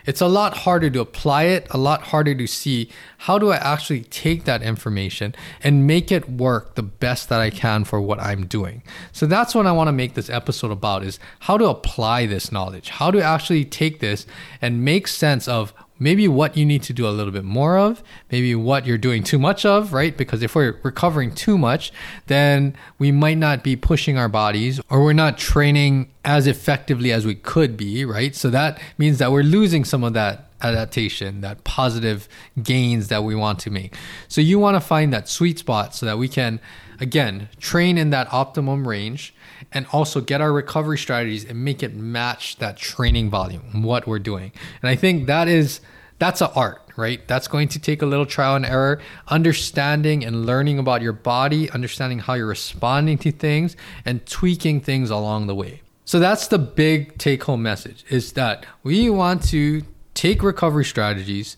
it's 0.08 0.22
a 0.22 0.28
lot 0.28 0.60
harder 0.60 0.90
to 0.90 1.02
apply 1.02 1.44
it, 1.44 1.68
a 1.70 1.78
lot 1.78 2.02
harder 2.02 2.34
to 2.34 2.48
see 2.48 2.90
how 3.20 3.38
do 3.38 3.52
I 3.52 3.58
actually 3.58 4.02
take 4.04 4.46
that 4.46 4.64
information 4.64 5.36
and 5.62 5.86
make 5.86 6.12
it 6.12 6.30
work 6.30 6.76
the 6.76 6.84
best 6.84 7.30
that 7.30 7.42
I 7.42 7.50
can 7.50 7.84
for 7.84 8.00
what 8.00 8.20
I'm 8.20 8.48
doing. 8.48 8.82
So 9.12 9.28
that's 9.28 9.54
what 9.54 9.68
I 9.68 9.74
want 9.74 9.90
to 9.90 9.92
make 9.92 10.14
this 10.14 10.30
episode 10.30 10.72
about 10.72 11.04
is 11.04 11.20
how 11.42 11.58
to 11.58 11.66
apply 11.66 12.26
this 12.26 12.52
knowledge, 12.52 12.90
how 12.90 13.12
to 13.12 13.22
actually 13.22 13.66
take 13.66 14.00
this 14.00 14.26
and 14.62 14.84
make 14.84 15.08
sense 15.08 15.48
of 15.48 15.74
maybe 16.00 16.28
what 16.28 16.58
you 16.58 16.66
need 16.66 16.84
to 16.84 16.94
do 16.94 17.08
a 17.08 17.12
little 17.12 17.32
bit 17.32 17.44
more 17.44 17.78
of, 17.78 18.04
maybe 18.32 18.56
what 18.56 18.86
you're 18.86 18.98
doing 18.98 19.24
too 19.24 19.40
much 19.40 19.66
of, 19.66 19.94
right? 19.94 20.16
Because 20.16 20.42
if 20.42 20.56
we're 20.56 20.80
recovering 20.84 21.34
too 21.34 21.58
much, 21.58 21.92
then 22.28 22.76
we 23.00 23.12
might 23.12 23.38
not 23.38 23.64
be 23.64 23.76
pushing 23.76 24.18
our 24.18 24.30
bodies 24.30 24.80
or 24.90 25.04
we're 25.04 25.14
not 25.14 25.38
training 25.38 26.12
as 26.26 26.48
effectively 26.48 27.12
as 27.12 27.26
we 27.26 27.36
could 27.36 27.78
be, 27.78 28.06
right? 28.06 28.36
So 28.36 28.50
that 28.50 28.80
means 28.98 29.18
that 29.20 29.32
we're 29.32 29.44
losing 29.44 29.86
some 29.86 30.04
of 30.04 30.14
that 30.14 30.47
adaptation, 30.62 31.42
that 31.42 31.64
positive 31.64 32.28
gains 32.62 33.10
that 33.10 33.24
we 33.24 33.36
want 33.36 33.60
to 33.60 33.70
make. 33.70 33.96
So 34.28 34.42
you 34.42 34.60
want 34.60 34.76
to 34.76 34.82
find 34.82 35.14
that 35.14 35.30
sweet 35.30 35.60
spot 35.60 35.96
so 35.96 36.06
that 36.06 36.18
we 36.18 36.28
can, 36.28 36.60
again, 37.00 37.50
train 37.60 37.98
in 37.98 38.10
that 38.12 38.32
optimum 38.34 38.88
range 38.88 39.34
and 39.72 39.86
also 39.92 40.22
get 40.22 40.42
our 40.42 40.52
recovery 40.52 40.98
strategies 40.98 41.46
and 41.46 41.64
make 41.64 41.84
it 41.84 41.94
match 41.94 42.58
that 42.58 42.78
training 42.78 43.30
volume, 43.30 43.84
what 43.84 44.08
we're 44.08 44.20
doing. 44.20 44.52
And 44.82 44.90
I 44.90 44.96
think 44.96 45.28
that 45.28 45.48
is 45.48 45.82
that's 46.20 46.42
an 46.42 46.50
art, 46.56 46.82
right? 46.96 47.26
That's 47.28 47.48
going 47.48 47.68
to 47.70 47.80
take 47.80 48.02
a 48.02 48.06
little 48.06 48.26
trial 48.26 48.56
and 48.56 48.66
error, 48.66 49.00
understanding 49.28 50.26
and 50.26 50.46
learning 50.46 50.80
about 50.80 51.02
your 51.02 51.14
body, 51.14 51.70
understanding 51.70 52.20
how 52.20 52.34
you're 52.34 52.48
responding 52.48 53.20
to 53.20 53.32
things 53.32 53.76
and 54.04 54.26
tweaking 54.26 54.82
things 54.82 55.10
along 55.12 55.48
the 55.48 55.56
way. 55.56 55.82
So 56.06 56.20
that's 56.20 56.48
the 56.48 56.58
big 56.58 57.18
take 57.18 57.44
home 57.44 57.62
message 57.62 58.06
is 58.10 58.34
that 58.34 58.66
we 58.82 59.10
want 59.10 59.44
to 59.50 59.84
take 60.18 60.42
recovery 60.42 60.84
strategies, 60.84 61.56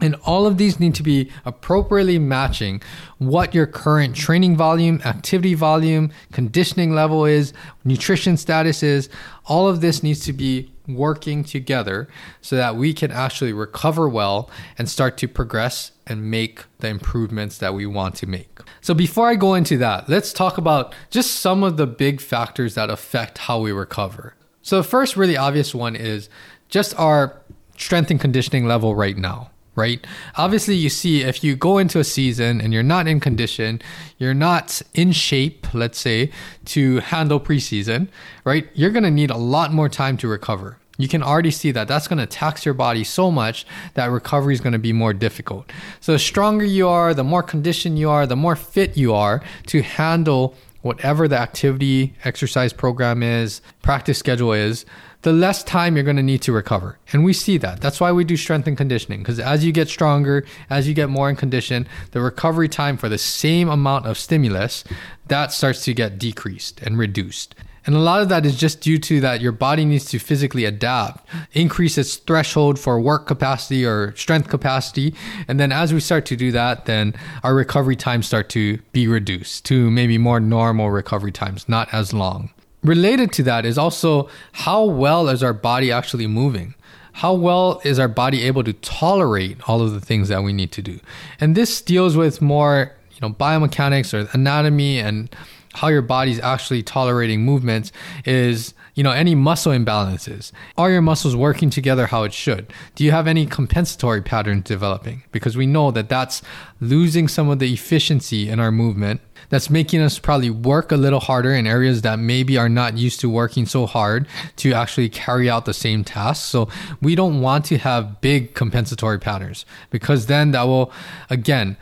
and 0.00 0.16
all 0.26 0.44
of 0.44 0.58
these 0.58 0.80
need 0.80 0.96
to 0.96 1.02
be 1.02 1.30
appropriately 1.44 2.18
matching 2.18 2.82
what 3.18 3.54
your 3.54 3.66
current 3.66 4.16
training 4.16 4.56
volume, 4.56 5.00
activity 5.04 5.54
volume, 5.54 6.10
conditioning 6.32 6.92
level 6.92 7.24
is, 7.24 7.52
nutrition 7.84 8.36
status 8.36 8.82
is. 8.82 9.08
All 9.46 9.68
of 9.68 9.80
this 9.80 10.02
needs 10.02 10.24
to 10.24 10.32
be 10.32 10.72
working 10.88 11.44
together 11.44 12.08
so 12.40 12.56
that 12.56 12.74
we 12.74 12.92
can 12.92 13.12
actually 13.12 13.52
recover 13.52 14.08
well 14.08 14.50
and 14.76 14.88
start 14.88 15.16
to 15.18 15.28
progress 15.28 15.92
and 16.04 16.28
make 16.28 16.64
the 16.80 16.88
improvements 16.88 17.58
that 17.58 17.74
we 17.74 17.86
want 17.86 18.16
to 18.16 18.26
make. 18.26 18.58
So, 18.80 18.92
before 18.92 19.28
I 19.28 19.36
go 19.36 19.54
into 19.54 19.78
that, 19.78 20.08
let's 20.08 20.32
talk 20.32 20.58
about 20.58 20.94
just 21.10 21.36
some 21.36 21.62
of 21.62 21.76
the 21.76 21.86
big 21.86 22.20
factors 22.20 22.74
that 22.74 22.90
affect 22.90 23.38
how 23.38 23.60
we 23.60 23.70
recover. 23.70 24.34
So, 24.62 24.78
the 24.78 24.88
first 24.88 25.16
really 25.16 25.36
obvious 25.36 25.72
one 25.72 25.94
is 25.94 26.28
just 26.68 26.98
our 26.98 27.40
strength 27.80 28.10
and 28.10 28.20
conditioning 28.20 28.66
level 28.66 28.94
right 28.94 29.16
now. 29.16 29.50
right? 29.76 30.04
Obviously, 30.36 30.74
you 30.74 30.90
see 30.90 31.22
if 31.22 31.42
you 31.42 31.56
go 31.56 31.78
into 31.78 32.00
a 32.00 32.04
season 32.04 32.60
and 32.60 32.74
you're 32.74 32.82
not 32.82 33.06
in 33.06 33.20
condition, 33.20 33.80
you're 34.18 34.34
not 34.34 34.82
in 34.94 35.12
shape, 35.12 35.72
let's 35.72 35.98
say, 35.98 36.30
to 36.66 36.98
handle 36.98 37.40
preseason, 37.40 38.08
right? 38.44 38.68
You're 38.74 38.90
going 38.90 39.04
to 39.04 39.10
need 39.10 39.30
a 39.30 39.36
lot 39.36 39.72
more 39.72 39.88
time 39.88 40.16
to 40.18 40.28
recover. 40.28 40.76
You 40.98 41.08
can 41.08 41.22
already 41.22 41.50
see 41.50 41.70
that 41.70 41.88
that's 41.88 42.08
going 42.08 42.18
to 42.18 42.26
tax 42.26 42.66
your 42.66 42.74
body 42.74 43.04
so 43.04 43.30
much 43.30 43.64
that 43.94 44.10
recovery 44.10 44.52
is 44.52 44.60
going 44.60 44.74
to 44.74 44.78
be 44.78 44.92
more 44.92 45.14
difficult. 45.14 45.70
So, 46.00 46.12
the 46.12 46.18
stronger 46.18 46.64
you 46.64 46.86
are, 46.88 47.14
the 47.14 47.24
more 47.24 47.42
conditioned 47.42 47.98
you 47.98 48.10
are, 48.10 48.26
the 48.26 48.36
more 48.36 48.56
fit 48.56 48.98
you 48.98 49.14
are 49.14 49.40
to 49.68 49.80
handle 49.80 50.54
whatever 50.82 51.26
the 51.28 51.38
activity, 51.38 52.14
exercise 52.24 52.72
program 52.72 53.22
is, 53.22 53.62
practice 53.82 54.18
schedule 54.18 54.52
is, 54.52 54.84
the 55.22 55.32
less 55.32 55.62
time 55.62 55.96
you're 55.96 56.04
going 56.04 56.16
to 56.16 56.22
need 56.22 56.42
to 56.42 56.52
recover. 56.52 56.98
And 57.12 57.24
we 57.24 57.32
see 57.32 57.58
that. 57.58 57.80
That's 57.80 58.00
why 58.00 58.12
we 58.12 58.24
do 58.24 58.36
strength 58.36 58.66
and 58.66 58.76
conditioning 58.76 59.20
because 59.20 59.38
as 59.38 59.64
you 59.64 59.72
get 59.72 59.88
stronger, 59.88 60.44
as 60.68 60.88
you 60.88 60.94
get 60.94 61.10
more 61.10 61.28
in 61.28 61.36
condition, 61.36 61.86
the 62.12 62.20
recovery 62.20 62.68
time 62.68 62.96
for 62.96 63.08
the 63.08 63.18
same 63.18 63.68
amount 63.68 64.06
of 64.06 64.18
stimulus, 64.18 64.84
that 65.28 65.52
starts 65.52 65.84
to 65.84 65.94
get 65.94 66.18
decreased 66.18 66.80
and 66.80 66.98
reduced. 66.98 67.54
And 67.86 67.94
a 67.94 68.00
lot 68.00 68.20
of 68.20 68.28
that 68.28 68.44
is 68.44 68.58
just 68.58 68.82
due 68.82 68.98
to 68.98 69.20
that 69.22 69.40
your 69.40 69.52
body 69.52 69.84
needs 69.84 70.04
to 70.06 70.18
physically 70.18 70.64
adapt, 70.64 71.26
increase 71.52 71.96
its 71.96 72.16
threshold 72.16 72.78
for 72.78 73.00
work 73.00 73.26
capacity 73.26 73.86
or 73.86 74.14
strength 74.16 74.48
capacity. 74.48 75.14
And 75.48 75.58
then 75.58 75.72
as 75.72 75.92
we 75.92 76.00
start 76.00 76.26
to 76.26 76.36
do 76.36 76.52
that, 76.52 76.84
then 76.84 77.14
our 77.42 77.54
recovery 77.54 77.96
times 77.96 78.26
start 78.26 78.50
to 78.50 78.78
be 78.92 79.08
reduced 79.08 79.64
to 79.66 79.90
maybe 79.90 80.18
more 80.18 80.40
normal 80.40 80.90
recovery 80.90 81.32
times, 81.32 81.68
not 81.68 81.92
as 81.92 82.12
long. 82.12 82.50
Related 82.82 83.32
to 83.32 83.42
that 83.42 83.66
is 83.66 83.76
also 83.76 84.28
how 84.52 84.84
well 84.84 85.28
is 85.28 85.42
our 85.42 85.52
body 85.52 85.92
actually 85.92 86.26
moving? 86.26 86.74
How 87.12 87.34
well 87.34 87.80
is 87.84 87.98
our 87.98 88.08
body 88.08 88.42
able 88.44 88.64
to 88.64 88.72
tolerate 88.72 89.68
all 89.68 89.82
of 89.82 89.92
the 89.92 90.00
things 90.00 90.28
that 90.28 90.42
we 90.42 90.52
need 90.52 90.72
to 90.72 90.82
do? 90.82 91.00
And 91.40 91.54
this 91.54 91.82
deals 91.82 92.16
with 92.16 92.40
more, 92.40 92.92
you 93.12 93.18
know, 93.20 93.34
biomechanics 93.34 94.14
or 94.14 94.30
anatomy 94.32 94.98
and 94.98 95.34
how 95.74 95.88
your 95.88 96.02
body's 96.02 96.40
actually 96.40 96.82
tolerating 96.82 97.44
movements 97.44 97.92
is 98.24 98.74
you 98.94 99.04
know 99.04 99.12
any 99.12 99.34
muscle 99.34 99.72
imbalances 99.72 100.50
are 100.76 100.90
your 100.90 101.00
muscles 101.00 101.36
working 101.36 101.70
together 101.70 102.06
how 102.06 102.24
it 102.24 102.32
should 102.32 102.72
do 102.96 103.04
you 103.04 103.12
have 103.12 103.28
any 103.28 103.46
compensatory 103.46 104.20
patterns 104.20 104.64
developing 104.64 105.22
because 105.30 105.56
we 105.56 105.66
know 105.66 105.90
that 105.92 106.08
that's 106.08 106.42
losing 106.80 107.28
some 107.28 107.48
of 107.48 107.60
the 107.60 107.72
efficiency 107.72 108.48
in 108.48 108.58
our 108.58 108.72
movement 108.72 109.20
that's 109.50 109.68
making 109.68 110.00
us 110.00 110.18
probably 110.18 110.50
work 110.50 110.90
a 110.90 110.96
little 110.96 111.20
harder 111.20 111.52
in 111.52 111.66
areas 111.66 112.02
that 112.02 112.18
maybe 112.18 112.56
are 112.56 112.68
not 112.68 112.96
used 112.96 113.20
to 113.20 113.28
working 113.28 113.66
so 113.66 113.84
hard 113.84 114.26
to 114.56 114.72
actually 114.72 115.08
carry 115.08 115.50
out 115.50 115.66
the 115.66 115.74
same 115.74 116.02
task 116.02 116.46
so 116.46 116.68
we 117.02 117.14
don't 117.14 117.40
want 117.40 117.66
to 117.66 117.78
have 117.78 118.20
big 118.20 118.54
compensatory 118.54 119.18
patterns 119.18 119.66
because 119.90 120.26
then 120.26 120.52
that 120.52 120.62
will 120.62 120.90
again 121.28 121.76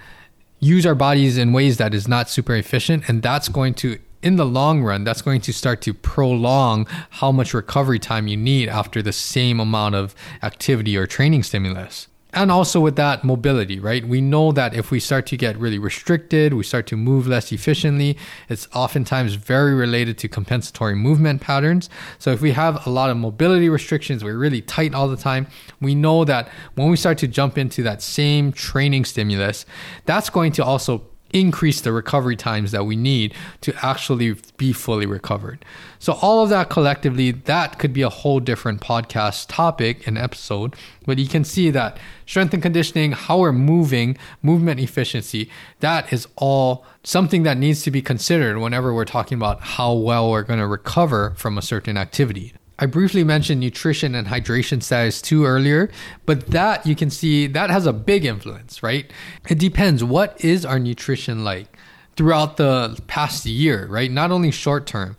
use 0.61 0.85
our 0.85 0.95
bodies 0.95 1.39
in 1.39 1.53
ways 1.53 1.77
that 1.77 1.95
is 1.95 2.09
not 2.09 2.29
super 2.29 2.55
efficient. 2.55 3.09
And 3.09 3.23
that's 3.23 3.49
going 3.49 3.75
to 3.75 3.99
in 4.21 4.35
the 4.35 4.45
long 4.45 4.83
run 4.83 5.05
that's 5.05 5.23
going 5.23 5.41
to 5.41 5.53
start 5.53 5.81
to 5.81 5.95
prolong 5.95 6.89
how 7.11 7.31
much 7.31 7.55
recovery 7.55 8.01
time 8.01 8.27
you 8.27 8.37
need 8.37 8.69
after 8.69 9.01
the 9.01 9.13
same 9.13 9.61
amount 9.61 9.95
of 9.95 10.13
activity 10.43 10.97
or 10.97 11.07
training 11.07 11.41
stimulus 11.41 12.09
and 12.35 12.51
also 12.51 12.79
with 12.79 12.97
that 12.97 13.25
mobility, 13.25 13.81
right? 13.81 14.07
We 14.07 14.21
know 14.21 14.53
that 14.53 14.75
if 14.75 14.91
we 14.91 15.01
start 15.01 15.27
to 15.27 15.37
get 15.37 15.57
really 15.57 15.79
restricted, 15.79 16.53
we 16.53 16.63
start 16.63 16.87
to 16.89 16.97
move 16.97 17.27
less 17.27 17.51
efficiently, 17.53 18.19
it's 18.49 18.69
oftentimes 18.75 19.35
very 19.35 19.75
related 19.75 20.19
to 20.19 20.29
compensatory 20.29 20.95
movement 20.95 21.41
patterns. 21.41 21.89
So 22.19 22.31
if 22.31 22.43
we 22.43 22.53
have 22.53 22.87
a 22.87 22.91
lot 22.91 23.09
of 23.09 23.17
mobility 23.17 23.69
restrictions, 23.69 24.23
we're 24.23 24.37
really 24.37 24.61
tight 24.61 24.95
all 24.95 25.09
the 25.09 25.17
time, 25.17 25.47
we 25.81 25.95
know 25.95 26.25
that 26.25 26.51
when 26.75 26.91
we 26.91 26.97
start 26.97 27.19
to 27.19 27.29
jump 27.29 27.57
into 27.57 27.83
that 27.85 28.03
same 28.03 28.53
training 28.53 29.07
stimulus, 29.07 29.65
that's 30.05 30.29
going 30.29 30.53
to 30.53 30.65
also 30.65 31.03
increase 31.33 31.81
the 31.81 31.93
recovery 31.93 32.37
times 32.37 32.73
that 32.73 32.85
we 32.85 32.97
need 32.97 33.35
to 33.61 33.75
actually 33.85 34.35
be 34.57 34.73
fully 34.73 35.07
recovered. 35.07 35.65
So 35.99 36.15
all 36.15 36.43
of 36.43 36.51
that 36.51 36.71
collectively, 36.71 37.31
that 37.33 37.79
could 37.79 37.93
be 37.93 38.03
a 38.03 38.09
whole 38.09 38.41
different 38.41 38.81
podcast 38.81 39.47
topic 39.49 40.07
and 40.07 40.17
episode, 40.17 40.75
but 41.07 41.19
you 41.19 41.29
can 41.29 41.45
see 41.45 41.71
that 41.71 41.99
strength 42.27 42.55
and 42.55 42.63
conditioning, 42.63 43.13
how 43.13 43.41
we're 43.41 43.53
moving, 43.53 44.17
movement 44.43 44.81
efficiency, 44.81 45.51
that 45.81 46.13
is 46.13 46.29
all 46.37 46.85
something 47.03 47.43
that 47.43 47.59
needs 47.59 47.83
to 47.83 47.91
be 47.91 48.03
considered 48.03 48.59
whenever 48.59 48.93
we're 48.93 49.05
talking 49.05 49.37
about 49.37 49.61
how 49.61 49.93
well 49.93 50.31
we're 50.31 50.43
going 50.43 50.61
to 50.61 50.67
recover 50.67 51.35
from 51.37 51.59
a 51.59 51.63
certain 51.63 51.97
activity. 51.97 52.53
I 52.79 52.87
briefly 52.87 53.25
mentioned 53.25 53.61
nutrition 53.61 54.15
and 54.15 54.29
hydration 54.29 54.83
status 54.83 55.21
too 55.21 55.45
earlier, 55.45 55.91
but 56.27 56.49
that 56.49 56.87
you 56.87 56.95
can 56.95 57.11
see 57.11 57.49
that 57.49 57.71
has 57.71 57.87
a 57.87 57.93
big 57.93 58.25
influence, 58.25 58.83
right? 58.83 59.11
It 59.49 59.59
depends. 59.59 60.05
What 60.05 60.43
is 60.45 60.65
our 60.65 60.79
nutrition 60.79 61.43
like 61.43 61.77
throughout 62.17 62.57
the 62.57 63.01
past 63.07 63.47
year, 63.47 63.87
right? 63.87 64.11
Not 64.11 64.31
only 64.31 64.51
short 64.51 64.87
term. 64.87 65.17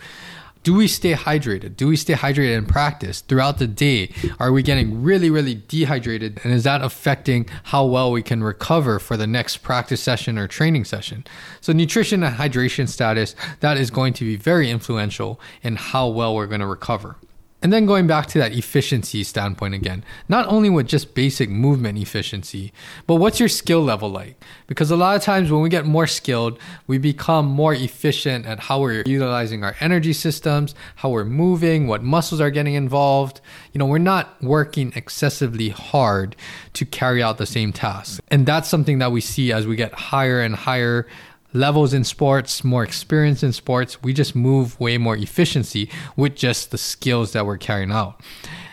Do 0.64 0.74
we 0.74 0.90
stay 0.90 1.14
hydrated? 1.14 1.78
Do 1.78 1.88
we 1.88 1.96
stay 1.96 2.14
hydrated 2.14 2.58
in 2.58 2.66
practice 2.66 3.22
throughout 3.22 3.60
the 3.60 3.68
day? 3.68 4.12
Are 4.40 4.52
we 4.52 4.62
getting 4.62 5.02
really, 5.02 5.30
really 5.30 5.56
dehydrated? 5.56 6.42
And 6.44 6.54
is 6.54 6.66
that 6.66 6.82
affecting 6.82 7.48
how 7.64 7.86
well 7.86 8.12
we 8.12 8.22
can 8.22 8.44
recover 8.44 9.00
for 9.00 9.16
the 9.16 9.26
next 9.26 9.58
practice 9.58 10.02
session 10.02 10.38
or 10.38 10.48
training 10.48 10.84
session? 10.84 11.26
So, 11.62 11.72
nutrition 11.72 12.24
and 12.24 12.36
hydration 12.36 12.90
status, 12.90 13.36
that 13.62 13.78
is 13.78 13.90
going 13.90 14.12
to 14.16 14.26
be 14.26 14.36
very 14.36 14.70
influential 14.70 15.40
in 15.64 15.78
how 15.78 16.10
well 16.10 16.36
we're 16.36 16.48
going 16.48 16.62
to 16.62 16.68
recover. 16.68 17.16
And 17.62 17.74
then 17.74 17.86
going 17.86 18.08
back 18.08 18.28
to 18.28 18.38
that 18.40 18.54
efficiency 18.54 19.24
standpoint 19.24 19.74
again, 19.74 20.06
not 20.30 20.48
only 20.48 20.70
with 20.70 20.88
just 20.88 21.14
basic 21.14 21.50
movement 21.50 21.98
efficiency, 21.98 22.72
but 23.06 23.16
what's 23.16 23.40
your 23.40 23.50
skill 23.50 23.82
level 23.82 24.10
like? 24.10 24.42
Because 24.68 24.92
a 24.92 24.96
lot 24.96 25.18
of 25.18 25.24
times 25.24 25.52
when 25.52 25.62
we 25.62 25.68
get 25.68 25.86
more 25.86 26.08
skilled, 26.08 26.58
we 26.88 26.98
become 26.98 27.46
more 27.46 27.74
efficient 27.74 28.46
at 28.46 28.62
how 28.62 28.80
we're 28.80 29.04
utilizing 29.06 29.66
our 29.66 29.76
energy 29.82 30.14
systems, 30.14 30.74
how 30.96 31.10
we're 31.10 31.26
moving, 31.26 31.88
what 31.88 32.02
muscles 32.02 32.40
are 32.40 32.50
getting 32.50 32.76
involved. 32.76 33.42
You 33.74 33.80
know, 33.80 33.86
we're 33.86 33.98
not 33.98 34.42
working 34.42 34.94
excessively 34.96 35.70
hard 35.70 36.38
to 36.74 36.86
carry 36.86 37.22
out 37.22 37.40
the 37.40 37.46
same 37.46 37.74
tasks. 37.74 38.22
And 38.30 38.46
that's 38.46 38.70
something 38.70 39.00
that 39.00 39.12
we 39.12 39.20
see 39.20 39.52
as 39.52 39.68
we 39.68 39.76
get 39.76 39.94
higher 39.94 40.40
and 40.40 40.56
higher 40.56 41.08
levels 41.54 41.94
in 41.94 42.04
sports, 42.04 42.64
more 42.64 42.84
experience 42.84 43.44
in 43.44 43.54
sports, 43.54 44.04
we 44.04 44.14
just 44.14 44.36
move 44.36 44.80
way 44.80 44.98
more 44.98 45.18
efficiency 45.18 45.90
with 46.16 46.36
just 46.36 46.72
the 46.72 46.78
skills 46.78 47.34
that 47.34 47.46
we're 47.46 47.58
carrying 47.58 47.92
out. 47.92 48.22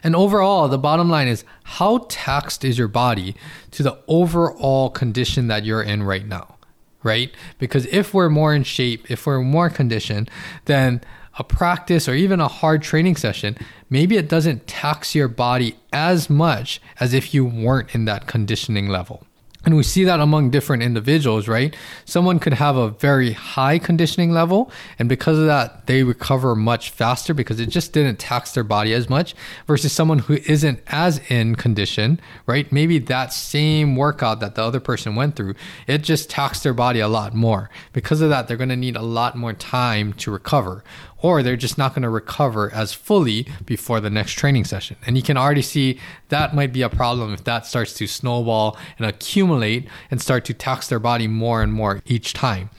And 0.03 0.15
overall, 0.15 0.69
the 0.69 0.79
bottom 0.79 1.09
line 1.09 1.29
is 1.29 1.45
how 1.65 2.07
taxed 2.09 2.65
is 2.65 2.79
your 2.79 2.89
body 2.89 3.35
to 3.73 3.83
the 3.83 3.99
overall 4.07 4.91
condition 4.91 5.49
that 5.49 5.65
you're 5.65 5.83
in 5.83 6.03
right 6.03 6.27
now, 6.27 6.57
right? 7.03 7.33
Because 7.59 7.87
if 7.87 8.13
we're 8.13 8.29
more 8.29 8.55
in 8.55 8.63
shape, 8.63 9.11
if 9.11 9.27
we're 9.27 9.41
more 9.41 9.71
conditioned, 9.71 10.31
then 10.67 11.01
a 11.39 11.45
practice 11.45 12.09
or 12.09 12.15
even 12.15 12.41
a 12.41 12.49
hard 12.49 12.83
training 12.83 13.17
session, 13.17 13.57
maybe 13.91 14.17
it 14.17 14.29
doesn't 14.29 14.67
tax 14.67 15.15
your 15.15 15.29
body 15.29 15.77
as 15.93 16.31
much 16.31 16.81
as 17.01 17.13
if 17.13 17.35
you 17.35 17.45
weren't 17.45 17.95
in 17.95 18.05
that 18.07 18.27
conditioning 18.27 18.89
level. 18.89 19.26
And 19.67 19.77
we 19.77 19.83
see 19.83 20.05
that 20.05 20.21
among 20.21 20.51
different 20.51 20.85
individuals, 20.85 21.49
right? 21.49 21.75
Someone 22.05 22.39
could 22.39 22.53
have 22.55 22.77
a 22.77 22.91
very 22.91 23.33
high 23.33 23.81
conditioning 23.81 24.31
level, 24.31 24.71
and 24.97 25.09
because 25.09 25.39
of 25.39 25.47
that, 25.47 25.89
they 25.89 26.05
recover 26.05 26.55
much 26.55 26.91
faster 26.91 27.35
because 27.35 27.59
it 27.59 27.69
just 27.69 27.93
didn't 27.93 28.21
tax 28.21 28.53
their 28.53 28.63
body 28.63 28.95
as 28.95 29.11
much, 29.11 29.35
versus 29.67 29.93
someone 29.93 30.21
who 30.21 30.35
isn't 30.47 30.79
as 30.87 31.21
in 31.29 31.57
condition, 31.57 32.21
right? 32.47 32.71
Maybe 32.71 33.01
that 33.01 33.33
same 33.33 33.97
workout 33.97 34.39
that 34.39 34.55
the 34.55 34.63
other 34.63 34.79
person 34.79 35.17
went 35.17 35.35
through, 35.35 35.57
it 35.89 35.99
just 35.99 36.31
taxed 36.31 36.63
their 36.63 36.73
body 36.73 37.01
a 37.01 37.09
lot 37.09 37.35
more. 37.35 37.69
Because 37.93 38.21
of 38.21 38.31
that, 38.31 38.47
they're 38.47 38.57
to 38.57 38.77
need 38.77 38.97
a 38.97 39.03
lot 39.03 39.37
more 39.37 39.53
time 39.53 40.13
to 40.15 40.31
recover 40.31 40.85
or 41.23 41.43
they're 41.43 41.57
just 41.57 41.79
not 41.79 41.93
going 41.93 42.03
to 42.03 42.11
recover 42.11 42.73
as 42.73 42.93
fully 42.93 43.47
before 43.65 44.01
the 44.01 44.11
next 44.11 44.33
training 44.33 44.65
session. 44.65 44.97
And 45.07 45.17
you 45.17 45.23
can 45.23 45.37
already 45.37 45.63
see 45.63 45.99
that 46.29 46.55
might 46.55 46.73
be 46.73 46.83
a 46.83 46.89
problem 46.89 47.33
if 47.33 47.45
that 47.45 47.67
starts 47.67 47.95
to 47.95 48.07
snowball 48.07 48.77
and 48.99 49.07
accumulate 49.07 49.89
and 50.11 50.21
start 50.21 50.45
to 50.47 50.55
tax 50.55 50.89
their 50.89 50.99
body 50.99 51.27
more 51.27 51.63
and 51.63 51.73
more 51.73 52.03
each 52.05 52.33
time. 52.33 52.71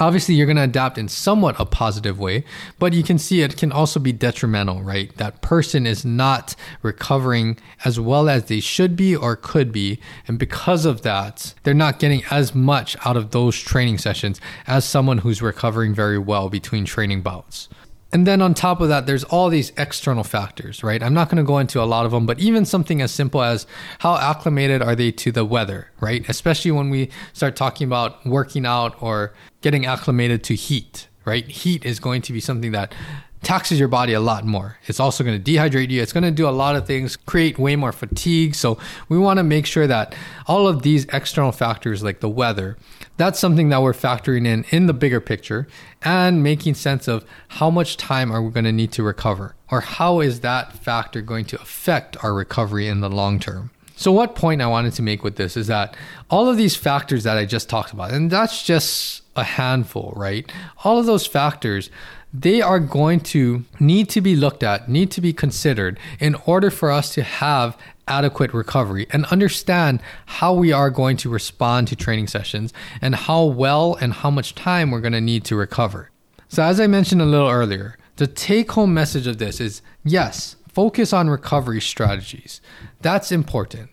Obviously, 0.00 0.34
you're 0.34 0.46
going 0.46 0.56
to 0.56 0.62
adapt 0.62 0.96
in 0.96 1.08
somewhat 1.08 1.54
a 1.58 1.66
positive 1.66 2.18
way, 2.18 2.44
but 2.78 2.92
you 2.92 3.02
can 3.02 3.18
see 3.18 3.42
it 3.42 3.56
can 3.56 3.70
also 3.70 4.00
be 4.00 4.12
detrimental, 4.12 4.82
right? 4.82 5.14
That 5.16 5.42
person 5.42 5.86
is 5.86 6.04
not 6.04 6.56
recovering 6.82 7.58
as 7.84 8.00
well 8.00 8.28
as 8.28 8.44
they 8.44 8.60
should 8.60 8.96
be 8.96 9.14
or 9.14 9.36
could 9.36 9.70
be. 9.70 10.00
And 10.26 10.38
because 10.38 10.86
of 10.86 11.02
that, 11.02 11.54
they're 11.62 11.74
not 11.74 11.98
getting 11.98 12.22
as 12.30 12.54
much 12.54 12.96
out 13.04 13.16
of 13.16 13.32
those 13.32 13.58
training 13.58 13.98
sessions 13.98 14.40
as 14.66 14.84
someone 14.84 15.18
who's 15.18 15.42
recovering 15.42 15.94
very 15.94 16.18
well 16.18 16.48
between 16.48 16.84
training 16.84 17.20
bouts. 17.20 17.68
And 18.12 18.26
then 18.26 18.42
on 18.42 18.52
top 18.52 18.82
of 18.82 18.88
that, 18.90 19.06
there's 19.06 19.24
all 19.24 19.48
these 19.48 19.72
external 19.78 20.22
factors, 20.22 20.82
right? 20.84 21.02
I'm 21.02 21.14
not 21.14 21.30
going 21.30 21.38
to 21.38 21.46
go 21.46 21.58
into 21.58 21.80
a 21.80 21.84
lot 21.84 22.04
of 22.04 22.12
them, 22.12 22.26
but 22.26 22.38
even 22.38 22.66
something 22.66 23.00
as 23.00 23.10
simple 23.10 23.42
as 23.42 23.66
how 24.00 24.16
acclimated 24.16 24.82
are 24.82 24.94
they 24.94 25.10
to 25.12 25.32
the 25.32 25.46
weather, 25.46 25.90
right? 25.98 26.28
Especially 26.28 26.70
when 26.70 26.90
we 26.90 27.08
start 27.32 27.56
talking 27.56 27.86
about 27.86 28.24
working 28.26 28.66
out 28.66 29.02
or 29.02 29.32
getting 29.62 29.86
acclimated 29.86 30.44
to 30.44 30.54
heat, 30.54 31.08
right? 31.24 31.48
Heat 31.48 31.86
is 31.86 32.00
going 32.00 32.20
to 32.22 32.34
be 32.34 32.40
something 32.40 32.72
that 32.72 32.94
taxes 33.42 33.78
your 33.78 33.88
body 33.88 34.12
a 34.12 34.20
lot 34.20 34.44
more. 34.44 34.78
It's 34.86 35.00
also 35.00 35.24
going 35.24 35.42
to 35.42 35.52
dehydrate 35.52 35.90
you. 35.90 36.00
It's 36.00 36.12
going 36.12 36.22
to 36.22 36.30
do 36.30 36.48
a 36.48 36.50
lot 36.50 36.76
of 36.76 36.86
things, 36.86 37.16
create 37.16 37.58
way 37.58 37.76
more 37.76 37.92
fatigue. 37.92 38.54
So 38.54 38.78
we 39.08 39.18
want 39.18 39.38
to 39.38 39.42
make 39.42 39.66
sure 39.66 39.86
that 39.86 40.14
all 40.46 40.68
of 40.68 40.82
these 40.82 41.06
external 41.06 41.50
factors 41.50 42.02
like 42.02 42.20
the 42.20 42.28
weather, 42.28 42.76
that's 43.16 43.38
something 43.38 43.68
that 43.68 43.82
we're 43.82 43.92
factoring 43.92 44.46
in 44.46 44.64
in 44.70 44.86
the 44.86 44.94
bigger 44.94 45.20
picture 45.20 45.66
and 46.02 46.42
making 46.42 46.74
sense 46.74 47.08
of 47.08 47.24
how 47.48 47.70
much 47.70 47.96
time 47.96 48.32
are 48.32 48.42
we 48.42 48.50
going 48.50 48.64
to 48.64 48.72
need 48.72 48.92
to 48.92 49.02
recover 49.02 49.54
or 49.70 49.80
how 49.80 50.20
is 50.20 50.40
that 50.40 50.72
factor 50.72 51.20
going 51.20 51.44
to 51.46 51.60
affect 51.60 52.22
our 52.24 52.34
recovery 52.34 52.88
in 52.88 53.00
the 53.00 53.10
long 53.10 53.38
term. 53.38 53.70
So, 53.94 54.10
what 54.10 54.34
point 54.34 54.62
I 54.62 54.66
wanted 54.66 54.94
to 54.94 55.02
make 55.02 55.22
with 55.22 55.36
this 55.36 55.56
is 55.56 55.68
that 55.68 55.96
all 56.28 56.48
of 56.48 56.56
these 56.56 56.74
factors 56.74 57.22
that 57.24 57.38
I 57.38 57.44
just 57.44 57.68
talked 57.68 57.92
about, 57.92 58.10
and 58.10 58.30
that's 58.30 58.64
just 58.64 59.22
a 59.36 59.44
handful, 59.44 60.12
right? 60.16 60.50
All 60.82 60.98
of 60.98 61.06
those 61.06 61.26
factors, 61.26 61.88
they 62.34 62.62
are 62.62 62.80
going 62.80 63.20
to 63.20 63.64
need 63.78 64.08
to 64.10 64.20
be 64.20 64.34
looked 64.34 64.62
at, 64.62 64.88
need 64.88 65.10
to 65.12 65.20
be 65.20 65.32
considered 65.32 65.98
in 66.18 66.34
order 66.46 66.70
for 66.70 66.90
us 66.90 67.12
to 67.14 67.22
have 67.22 67.76
adequate 68.08 68.52
recovery 68.52 69.06
and 69.10 69.24
understand 69.26 70.00
how 70.26 70.52
we 70.52 70.72
are 70.72 70.90
going 70.90 71.16
to 71.18 71.28
respond 71.28 71.88
to 71.88 71.96
training 71.96 72.26
sessions 72.26 72.72
and 73.00 73.14
how 73.14 73.44
well 73.44 73.94
and 74.00 74.12
how 74.12 74.30
much 74.30 74.54
time 74.54 74.90
we're 74.90 75.00
going 75.00 75.12
to 75.12 75.20
need 75.20 75.44
to 75.44 75.56
recover. 75.56 76.10
So, 76.48 76.62
as 76.62 76.80
I 76.80 76.86
mentioned 76.86 77.22
a 77.22 77.26
little 77.26 77.48
earlier, 77.48 77.96
the 78.16 78.26
take 78.26 78.72
home 78.72 78.92
message 78.92 79.26
of 79.26 79.38
this 79.38 79.60
is 79.60 79.82
yes, 80.04 80.56
focus 80.68 81.12
on 81.12 81.30
recovery 81.30 81.80
strategies. 81.80 82.60
That's 83.00 83.32
important. 83.32 83.90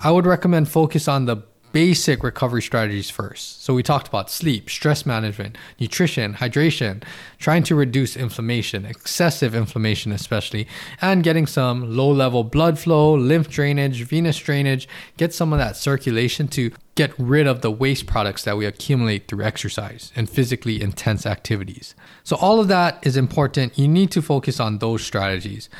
I 0.00 0.10
would 0.10 0.26
recommend 0.26 0.68
focus 0.68 1.08
on 1.08 1.26
the 1.26 1.38
basic 1.72 2.22
recovery 2.22 2.62
strategies 2.62 3.10
first. 3.10 3.64
So 3.64 3.74
we 3.74 3.82
talked 3.82 4.08
about 4.08 4.30
sleep, 4.30 4.70
stress 4.70 5.04
management, 5.04 5.56
nutrition, 5.80 6.34
hydration, 6.34 7.02
trying 7.38 7.62
to 7.64 7.74
reduce 7.74 8.16
inflammation, 8.16 8.84
excessive 8.84 9.54
inflammation 9.54 10.12
especially, 10.12 10.68
and 11.00 11.24
getting 11.24 11.46
some 11.46 11.96
low-level 11.96 12.44
blood 12.44 12.78
flow, 12.78 13.14
lymph 13.14 13.48
drainage, 13.48 14.02
venous 14.02 14.38
drainage, 14.38 14.88
get 15.16 15.34
some 15.34 15.52
of 15.52 15.58
that 15.58 15.76
circulation 15.76 16.48
to 16.48 16.70
get 16.94 17.12
rid 17.18 17.46
of 17.46 17.62
the 17.62 17.70
waste 17.70 18.06
products 18.06 18.44
that 18.44 18.56
we 18.56 18.66
accumulate 18.66 19.26
through 19.26 19.42
exercise 19.42 20.12
and 20.14 20.28
physically 20.28 20.82
intense 20.82 21.24
activities. 21.24 21.94
So 22.22 22.36
all 22.36 22.60
of 22.60 22.68
that 22.68 23.04
is 23.06 23.16
important. 23.16 23.78
You 23.78 23.88
need 23.88 24.10
to 24.10 24.20
focus 24.20 24.60
on 24.60 24.78
those 24.78 25.02
strategies. 25.02 25.70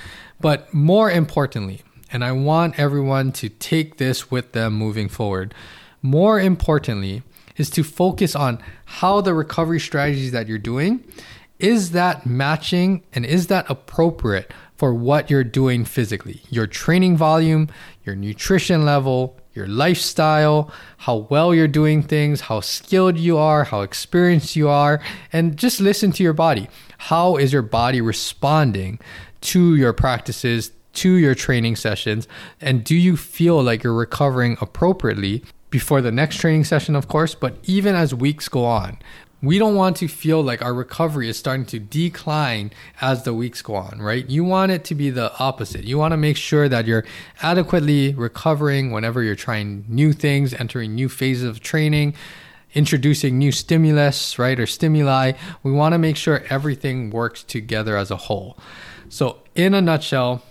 But 0.40 0.72
more 0.72 1.10
importantly, 1.10 1.82
and 2.12 2.24
I 2.24 2.32
want 2.32 2.78
everyone 2.78 3.32
to 3.32 3.48
take 3.48 3.96
this 3.96 4.30
with 4.30 4.52
them 4.52 4.74
moving 4.74 5.08
forward 5.08 5.54
more 6.02 6.38
importantly, 6.40 7.22
is 7.56 7.70
to 7.70 7.84
focus 7.84 8.34
on 8.34 8.62
how 8.84 9.20
the 9.20 9.34
recovery 9.34 9.80
strategies 9.80 10.32
that 10.32 10.48
you're 10.48 10.58
doing 10.58 11.04
is 11.58 11.92
that 11.92 12.26
matching 12.26 13.04
and 13.12 13.24
is 13.24 13.46
that 13.46 13.64
appropriate 13.70 14.52
for 14.76 14.92
what 14.92 15.30
you're 15.30 15.44
doing 15.44 15.84
physically? 15.84 16.42
Your 16.50 16.66
training 16.66 17.16
volume 17.16 17.68
your 18.04 18.16
nutrition 18.16 18.84
level 18.84 19.38
your 19.54 19.68
lifestyle 19.68 20.72
how 20.98 21.28
well 21.30 21.54
you're 21.54 21.68
doing 21.68 22.02
things 22.02 22.42
how 22.42 22.58
skilled 22.60 23.16
you 23.16 23.38
are 23.38 23.62
how 23.64 23.82
experienced 23.82 24.56
you 24.56 24.68
are 24.68 25.00
and 25.32 25.56
just 25.56 25.80
listen 25.80 26.10
to 26.10 26.22
your 26.22 26.32
body. 26.32 26.68
How 26.98 27.36
is 27.36 27.52
your 27.52 27.62
body 27.62 28.00
responding 28.00 28.98
to 29.42 29.76
your 29.76 29.92
practices 29.92 30.72
to 30.94 31.12
your 31.14 31.34
training 31.34 31.76
sessions 31.76 32.26
and 32.60 32.82
do 32.82 32.96
you 32.96 33.16
feel 33.16 33.62
like 33.62 33.84
you're 33.84 33.94
recovering 33.94 34.56
appropriately 34.60 35.44
before 35.72 36.02
the 36.02 36.12
next 36.12 36.36
training 36.36 36.62
session, 36.62 36.94
of 36.94 37.08
course, 37.08 37.34
but 37.34 37.56
even 37.64 37.96
as 37.96 38.14
weeks 38.14 38.48
go 38.48 38.64
on. 38.64 38.98
We 39.42 39.58
don't 39.58 39.74
want 39.74 39.96
to 39.96 40.06
feel 40.06 40.40
like 40.40 40.62
our 40.62 40.72
recovery 40.72 41.28
is 41.28 41.36
starting 41.36 41.66
to 41.66 41.80
decline 41.80 42.70
as 43.00 43.24
the 43.24 43.34
weeks 43.34 43.60
go 43.60 43.74
on, 43.74 44.00
right? 44.00 44.28
You 44.30 44.44
want 44.44 44.70
it 44.70 44.84
to 44.84 44.94
be 44.94 45.10
the 45.10 45.36
opposite. 45.40 45.82
You 45.82 45.98
want 45.98 46.12
to 46.12 46.16
make 46.16 46.36
sure 46.36 46.68
that 46.68 46.86
you're 46.86 47.04
adequately 47.40 48.14
recovering 48.14 48.92
whenever 48.92 49.20
you're 49.20 49.34
trying 49.34 49.84
new 49.88 50.12
things, 50.12 50.54
entering 50.54 50.94
new 50.94 51.08
phases 51.08 51.42
of 51.42 51.58
training, 51.58 52.14
introducing 52.74 53.36
new 53.36 53.50
stimulus, 53.50 54.38
right, 54.38 54.60
or 54.60 54.66
stimuli. 54.66 55.32
We 55.64 55.72
want 55.72 55.94
to 55.94 55.98
make 55.98 56.16
sure 56.16 56.44
everything 56.48 57.10
works 57.10 57.42
together 57.42 57.96
as 57.96 58.12
a 58.12 58.16
whole. 58.16 58.56
So, 59.08 59.38
in 59.56 59.74
a 59.74 59.80
nutshell, 59.80 60.42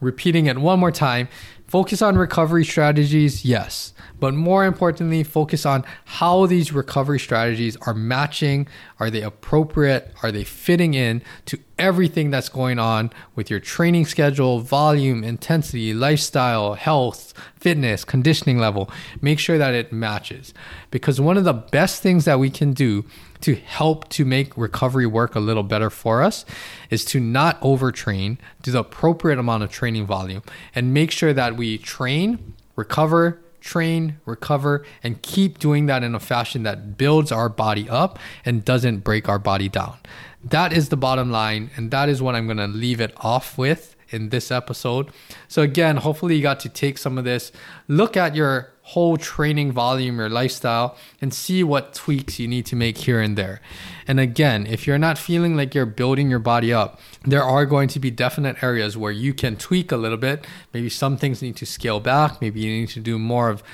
repeating 0.00 0.46
it 0.46 0.58
one 0.58 0.78
more 0.78 0.92
time, 0.92 1.28
focus 1.66 2.02
on 2.02 2.16
recovery 2.16 2.64
strategies, 2.64 3.44
yes 3.44 3.92
but 4.18 4.34
more 4.34 4.64
importantly, 4.64 5.22
focus 5.22 5.66
on 5.66 5.84
how 6.04 6.46
these 6.46 6.72
recovery 6.72 7.18
strategies 7.18 7.76
are 7.78 7.94
matching. 7.94 8.66
Are 8.98 9.10
they 9.10 9.22
appropriate? 9.22 10.12
Are 10.22 10.32
they 10.32 10.44
fitting 10.44 10.94
in 10.94 11.22
to 11.46 11.58
everything 11.78 12.30
that's 12.30 12.48
going 12.48 12.78
on 12.78 13.10
with 13.34 13.50
your 13.50 13.60
training 13.60 14.06
schedule, 14.06 14.60
volume, 14.60 15.22
intensity, 15.22 15.92
lifestyle, 15.92 16.74
health, 16.74 17.34
fitness, 17.56 18.04
conditioning 18.04 18.58
level? 18.58 18.90
Make 19.20 19.38
sure 19.38 19.58
that 19.58 19.74
it 19.74 19.92
matches. 19.92 20.54
Because 20.90 21.20
one 21.20 21.36
of 21.36 21.44
the 21.44 21.52
best 21.52 22.02
things 22.02 22.24
that 22.24 22.38
we 22.38 22.48
can 22.48 22.72
do 22.72 23.04
to 23.40 23.54
help 23.54 24.08
to 24.08 24.24
make 24.24 24.56
recovery 24.56 25.06
work 25.06 25.34
a 25.34 25.40
little 25.40 25.62
better 25.62 25.90
for 25.90 26.22
us 26.22 26.46
is 26.88 27.04
to 27.04 27.20
not 27.20 27.60
overtrain, 27.60 28.38
do 28.62 28.70
the 28.70 28.78
appropriate 28.78 29.38
amount 29.38 29.62
of 29.62 29.70
training 29.70 30.06
volume, 30.06 30.42
and 30.74 30.94
make 30.94 31.10
sure 31.10 31.34
we 31.56 31.78
train, 31.78 32.54
recover, 32.76 33.40
train, 33.60 34.18
recover, 34.24 34.84
and 35.02 35.20
keep 35.22 35.58
doing 35.58 35.86
that 35.86 36.02
in 36.04 36.14
a 36.14 36.20
fashion 36.20 36.62
that 36.62 36.96
builds 36.96 37.32
our 37.32 37.48
body 37.48 37.88
up 37.88 38.18
and 38.44 38.64
doesn't 38.64 38.98
break 39.00 39.28
our 39.28 39.38
body 39.38 39.68
down. 39.68 39.96
That 40.44 40.72
is 40.72 40.88
the 40.88 40.96
bottom 40.96 41.30
line, 41.30 41.70
and 41.76 41.90
that 41.90 42.08
is 42.08 42.22
what 42.22 42.34
I'm 42.36 42.46
going 42.46 42.58
to 42.58 42.68
leave 42.68 43.00
it 43.00 43.12
off 43.16 43.58
with 43.58 43.96
in 44.10 44.28
this 44.28 44.50
episode. 44.52 45.10
So, 45.48 45.62
again, 45.62 45.96
hopefully, 45.96 46.36
you 46.36 46.42
got 46.42 46.60
to 46.60 46.68
take 46.68 46.98
some 46.98 47.18
of 47.18 47.24
this, 47.24 47.50
look 47.88 48.16
at 48.16 48.36
your 48.36 48.70
whole 48.90 49.16
training 49.16 49.72
volume, 49.72 50.16
your 50.16 50.28
lifestyle, 50.28 50.96
and 51.20 51.34
see 51.34 51.64
what 51.64 51.92
tweaks 51.92 52.38
you 52.38 52.46
need 52.46 52.64
to 52.64 52.76
make 52.76 52.98
here 52.98 53.20
and 53.20 53.36
there. 53.36 53.60
And 54.06 54.20
again, 54.20 54.64
if 54.64 54.86
you're 54.86 54.96
not 54.96 55.18
feeling 55.18 55.56
like 55.56 55.74
you're 55.74 55.86
building 55.86 56.30
your 56.30 56.38
body 56.38 56.72
up, 56.72 57.00
there 57.24 57.42
are 57.42 57.66
going 57.66 57.88
to 57.88 57.98
be 57.98 58.12
definite 58.12 58.62
areas 58.62 58.96
where 58.96 59.10
you 59.10 59.34
can 59.34 59.56
tweak 59.56 59.90
a 59.90 59.96
little 59.96 60.16
bit. 60.16 60.46
Maybe 60.72 60.88
some 60.88 61.16
things 61.16 61.42
need 61.42 61.56
to 61.56 61.66
scale 61.66 61.98
back. 61.98 62.40
Maybe 62.40 62.60
you 62.60 62.70
need 62.80 62.90
to 62.90 63.00
do 63.00 63.18
more 63.18 63.50
of 63.50 63.64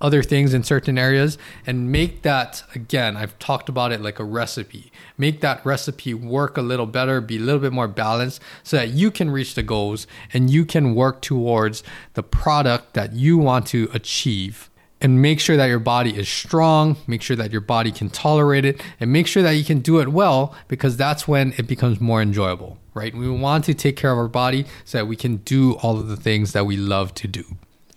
other 0.00 0.22
things 0.22 0.54
in 0.54 0.62
certain 0.62 0.96
areas 0.96 1.38
and 1.66 1.90
make 1.90 2.22
that 2.22 2.62
again 2.74 3.16
i've 3.16 3.38
talked 3.38 3.68
about 3.68 3.92
it 3.92 4.00
like 4.00 4.18
a 4.18 4.24
recipe 4.24 4.92
make 5.16 5.40
that 5.40 5.64
recipe 5.64 6.14
work 6.14 6.56
a 6.56 6.62
little 6.62 6.86
better 6.86 7.20
be 7.20 7.36
a 7.36 7.40
little 7.40 7.60
bit 7.60 7.72
more 7.72 7.88
balanced 7.88 8.40
so 8.62 8.76
that 8.76 8.88
you 8.90 9.10
can 9.10 9.30
reach 9.30 9.54
the 9.54 9.62
goals 9.62 10.06
and 10.32 10.50
you 10.50 10.64
can 10.64 10.94
work 10.94 11.20
towards 11.20 11.82
the 12.14 12.22
product 12.22 12.94
that 12.94 13.12
you 13.12 13.36
want 13.36 13.66
to 13.66 13.88
achieve 13.92 14.70
and 15.00 15.22
make 15.22 15.38
sure 15.40 15.56
that 15.56 15.66
your 15.66 15.78
body 15.78 16.16
is 16.16 16.28
strong, 16.28 16.96
make 17.06 17.22
sure 17.22 17.36
that 17.36 17.52
your 17.52 17.60
body 17.60 17.92
can 17.92 18.10
tolerate 18.10 18.64
it, 18.64 18.80
and 18.98 19.12
make 19.12 19.26
sure 19.26 19.42
that 19.42 19.52
you 19.52 19.64
can 19.64 19.80
do 19.80 20.00
it 20.00 20.08
well 20.08 20.54
because 20.66 20.96
that's 20.96 21.28
when 21.28 21.54
it 21.56 21.66
becomes 21.66 22.00
more 22.00 22.20
enjoyable, 22.20 22.78
right? 22.94 23.14
We 23.14 23.30
want 23.30 23.64
to 23.66 23.74
take 23.74 23.96
care 23.96 24.12
of 24.12 24.18
our 24.18 24.28
body 24.28 24.66
so 24.84 24.98
that 24.98 25.06
we 25.06 25.16
can 25.16 25.36
do 25.38 25.74
all 25.74 25.98
of 25.98 26.08
the 26.08 26.16
things 26.16 26.52
that 26.52 26.66
we 26.66 26.76
love 26.76 27.14
to 27.14 27.28
do. 27.28 27.44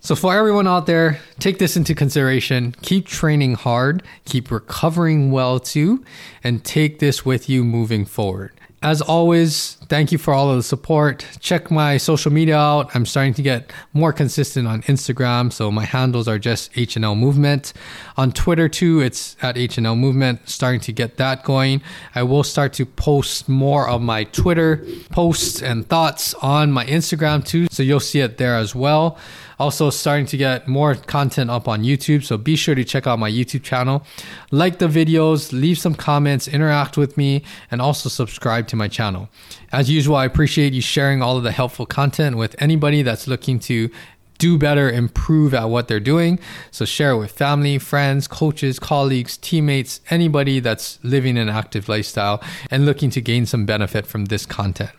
So, 0.04 0.16
for 0.16 0.36
everyone 0.36 0.68
out 0.68 0.88
there, 0.88 1.20
take 1.38 1.60
this 1.60 1.78
into 1.78 1.94
consideration. 1.94 2.74
Keep 2.82 3.06
training 3.06 3.54
hard, 3.54 4.02
keep 4.26 4.50
recovering 4.50 5.30
well 5.30 5.60
too, 5.60 6.04
and 6.44 6.64
take 6.64 6.98
this 6.98 7.24
with 7.24 7.48
you 7.48 7.64
moving 7.64 8.06
forward. 8.06 8.52
As 8.84 9.00
always, 9.00 9.76
thank 9.90 10.12
you 10.12 10.18
for 10.18 10.34
all 10.34 10.50
of 10.50 10.58
the 10.58 10.64
support. 10.64 11.24
Check 11.40 11.70
my 11.70 11.98
social 11.98 12.32
media 12.32 12.58
out. 12.58 12.96
I'm 12.96 13.06
starting 13.06 13.36
to 13.36 13.44
get 13.44 13.72
more 13.94 14.12
consistent 14.12 14.68
on 14.68 14.82
Instagram, 14.84 15.54
so 15.54 15.70
my 15.72 15.86
handles 15.86 16.28
are 16.28 16.40
just 16.40 16.74
HNL 16.74 17.16
Movement. 17.16 17.74
On 18.18 18.32
Twitter 18.32 18.68
too, 18.68 19.02
it's 19.02 19.38
at 19.44 19.56
HNL 19.56 19.96
Movement. 19.96 20.50
Starting 20.50 20.82
to 20.82 20.92
get 20.92 21.18
that 21.18 21.44
going. 21.44 21.84
I 22.16 22.24
will 22.24 22.44
start 22.44 22.74
to 22.74 22.88
post 22.88 23.48
more 23.48 23.88
of 23.88 24.02
my 24.02 24.24
Twitter 24.24 24.84
posts 25.12 25.62
and 25.62 25.88
thoughts 25.88 26.34
on 26.42 26.72
my 26.72 26.88
Instagram 26.88 27.46
too, 27.46 27.68
so 27.70 27.84
you'll 27.84 28.00
see 28.00 28.22
it 28.22 28.40
there 28.40 28.56
as 28.56 28.74
well. 28.74 29.16
Also, 29.62 29.92
starting 29.92 30.26
to 30.26 30.38
get 30.38 30.68
more 30.68 30.96
content 30.96 31.52
up 31.52 31.68
on 31.68 31.84
YouTube, 31.84 32.24
so 32.24 32.36
be 32.36 32.56
sure 32.56 32.74
to 32.74 32.84
check 32.84 33.06
out 33.06 33.20
my 33.20 33.30
YouTube 33.30 33.62
channel. 33.62 34.04
Like 34.50 34.80
the 34.80 34.88
videos, 34.88 35.54
leave 35.54 35.78
some 35.78 35.94
comments, 35.94 36.48
interact 36.48 36.98
with 36.98 37.16
me, 37.16 37.44
and 37.70 37.80
also 37.80 38.10
subscribe 38.10 38.68
to 38.70 38.76
my 38.76 38.88
channel. 38.88 39.30
As 39.72 39.88
usual, 39.88 40.16
I 40.16 40.26
appreciate 40.26 40.74
you 40.74 40.82
sharing 40.82 41.22
all 41.22 41.38
of 41.38 41.44
the 41.44 41.52
helpful 41.52 41.86
content 41.86 42.38
with 42.38 42.56
anybody 42.58 43.04
that's 43.04 43.28
looking 43.28 43.60
to 43.60 43.92
do 44.40 44.58
better, 44.58 44.90
improve 44.90 45.54
at 45.54 45.70
what 45.70 45.88
they're 45.88 46.00
doing. 46.00 46.40
So 46.72 46.84
share 46.84 47.12
it 47.12 47.20
with 47.20 47.32
family, 47.32 47.78
friends, 47.78 48.28
coaches, 48.28 48.80
colleagues, 48.80 49.38
teammates, 49.38 50.02
anybody 50.10 50.60
that's 50.60 50.98
living 51.04 51.38
an 51.38 51.50
active 51.50 51.88
lifestyle 51.88 52.42
and 52.72 52.88
looking 52.88 53.12
to 53.12 53.22
gain 53.22 53.46
some 53.46 53.68
benefit 53.68 54.08
from 54.08 54.26
this 54.26 54.48
content. 54.48 54.90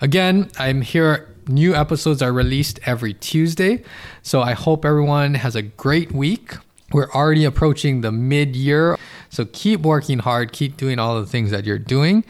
Again, 0.00 0.50
I'm 0.58 0.80
here 0.80 1.31
New 1.48 1.74
episodes 1.74 2.22
are 2.22 2.32
released 2.32 2.78
every 2.84 3.14
Tuesday. 3.14 3.82
So 4.22 4.42
I 4.42 4.52
hope 4.52 4.84
everyone 4.84 5.34
has 5.34 5.56
a 5.56 5.62
great 5.62 6.12
week. 6.12 6.54
We're 6.92 7.10
already 7.10 7.44
approaching 7.44 8.02
the 8.02 8.12
mid 8.12 8.54
year. 8.54 8.98
So 9.30 9.46
keep 9.52 9.80
working 9.80 10.18
hard, 10.18 10.52
keep 10.52 10.76
doing 10.76 10.98
all 10.98 11.20
the 11.20 11.26
things 11.26 11.50
that 11.50 11.64
you're 11.64 11.78
doing. 11.78 12.24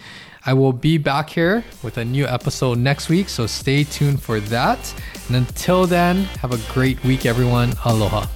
I 0.44 0.55
will 0.55 0.72
be 0.72 0.98
back 0.98 1.31
here 1.31 1.64
with 1.85 1.98
a 1.98 2.05
new 2.05 2.27
episode 2.27 2.79
next 2.79 3.09
week, 3.09 3.29
so 3.29 3.46
stay 3.46 3.85
tuned 3.85 4.20
for 4.20 4.40
that. 4.40 4.92
And 5.29 5.37
until 5.37 5.87
then, 5.87 6.25
have 6.40 6.53
a 6.53 6.72
great 6.72 7.03
week, 7.05 7.27
everyone. 7.27 7.75
Aloha. 7.85 8.27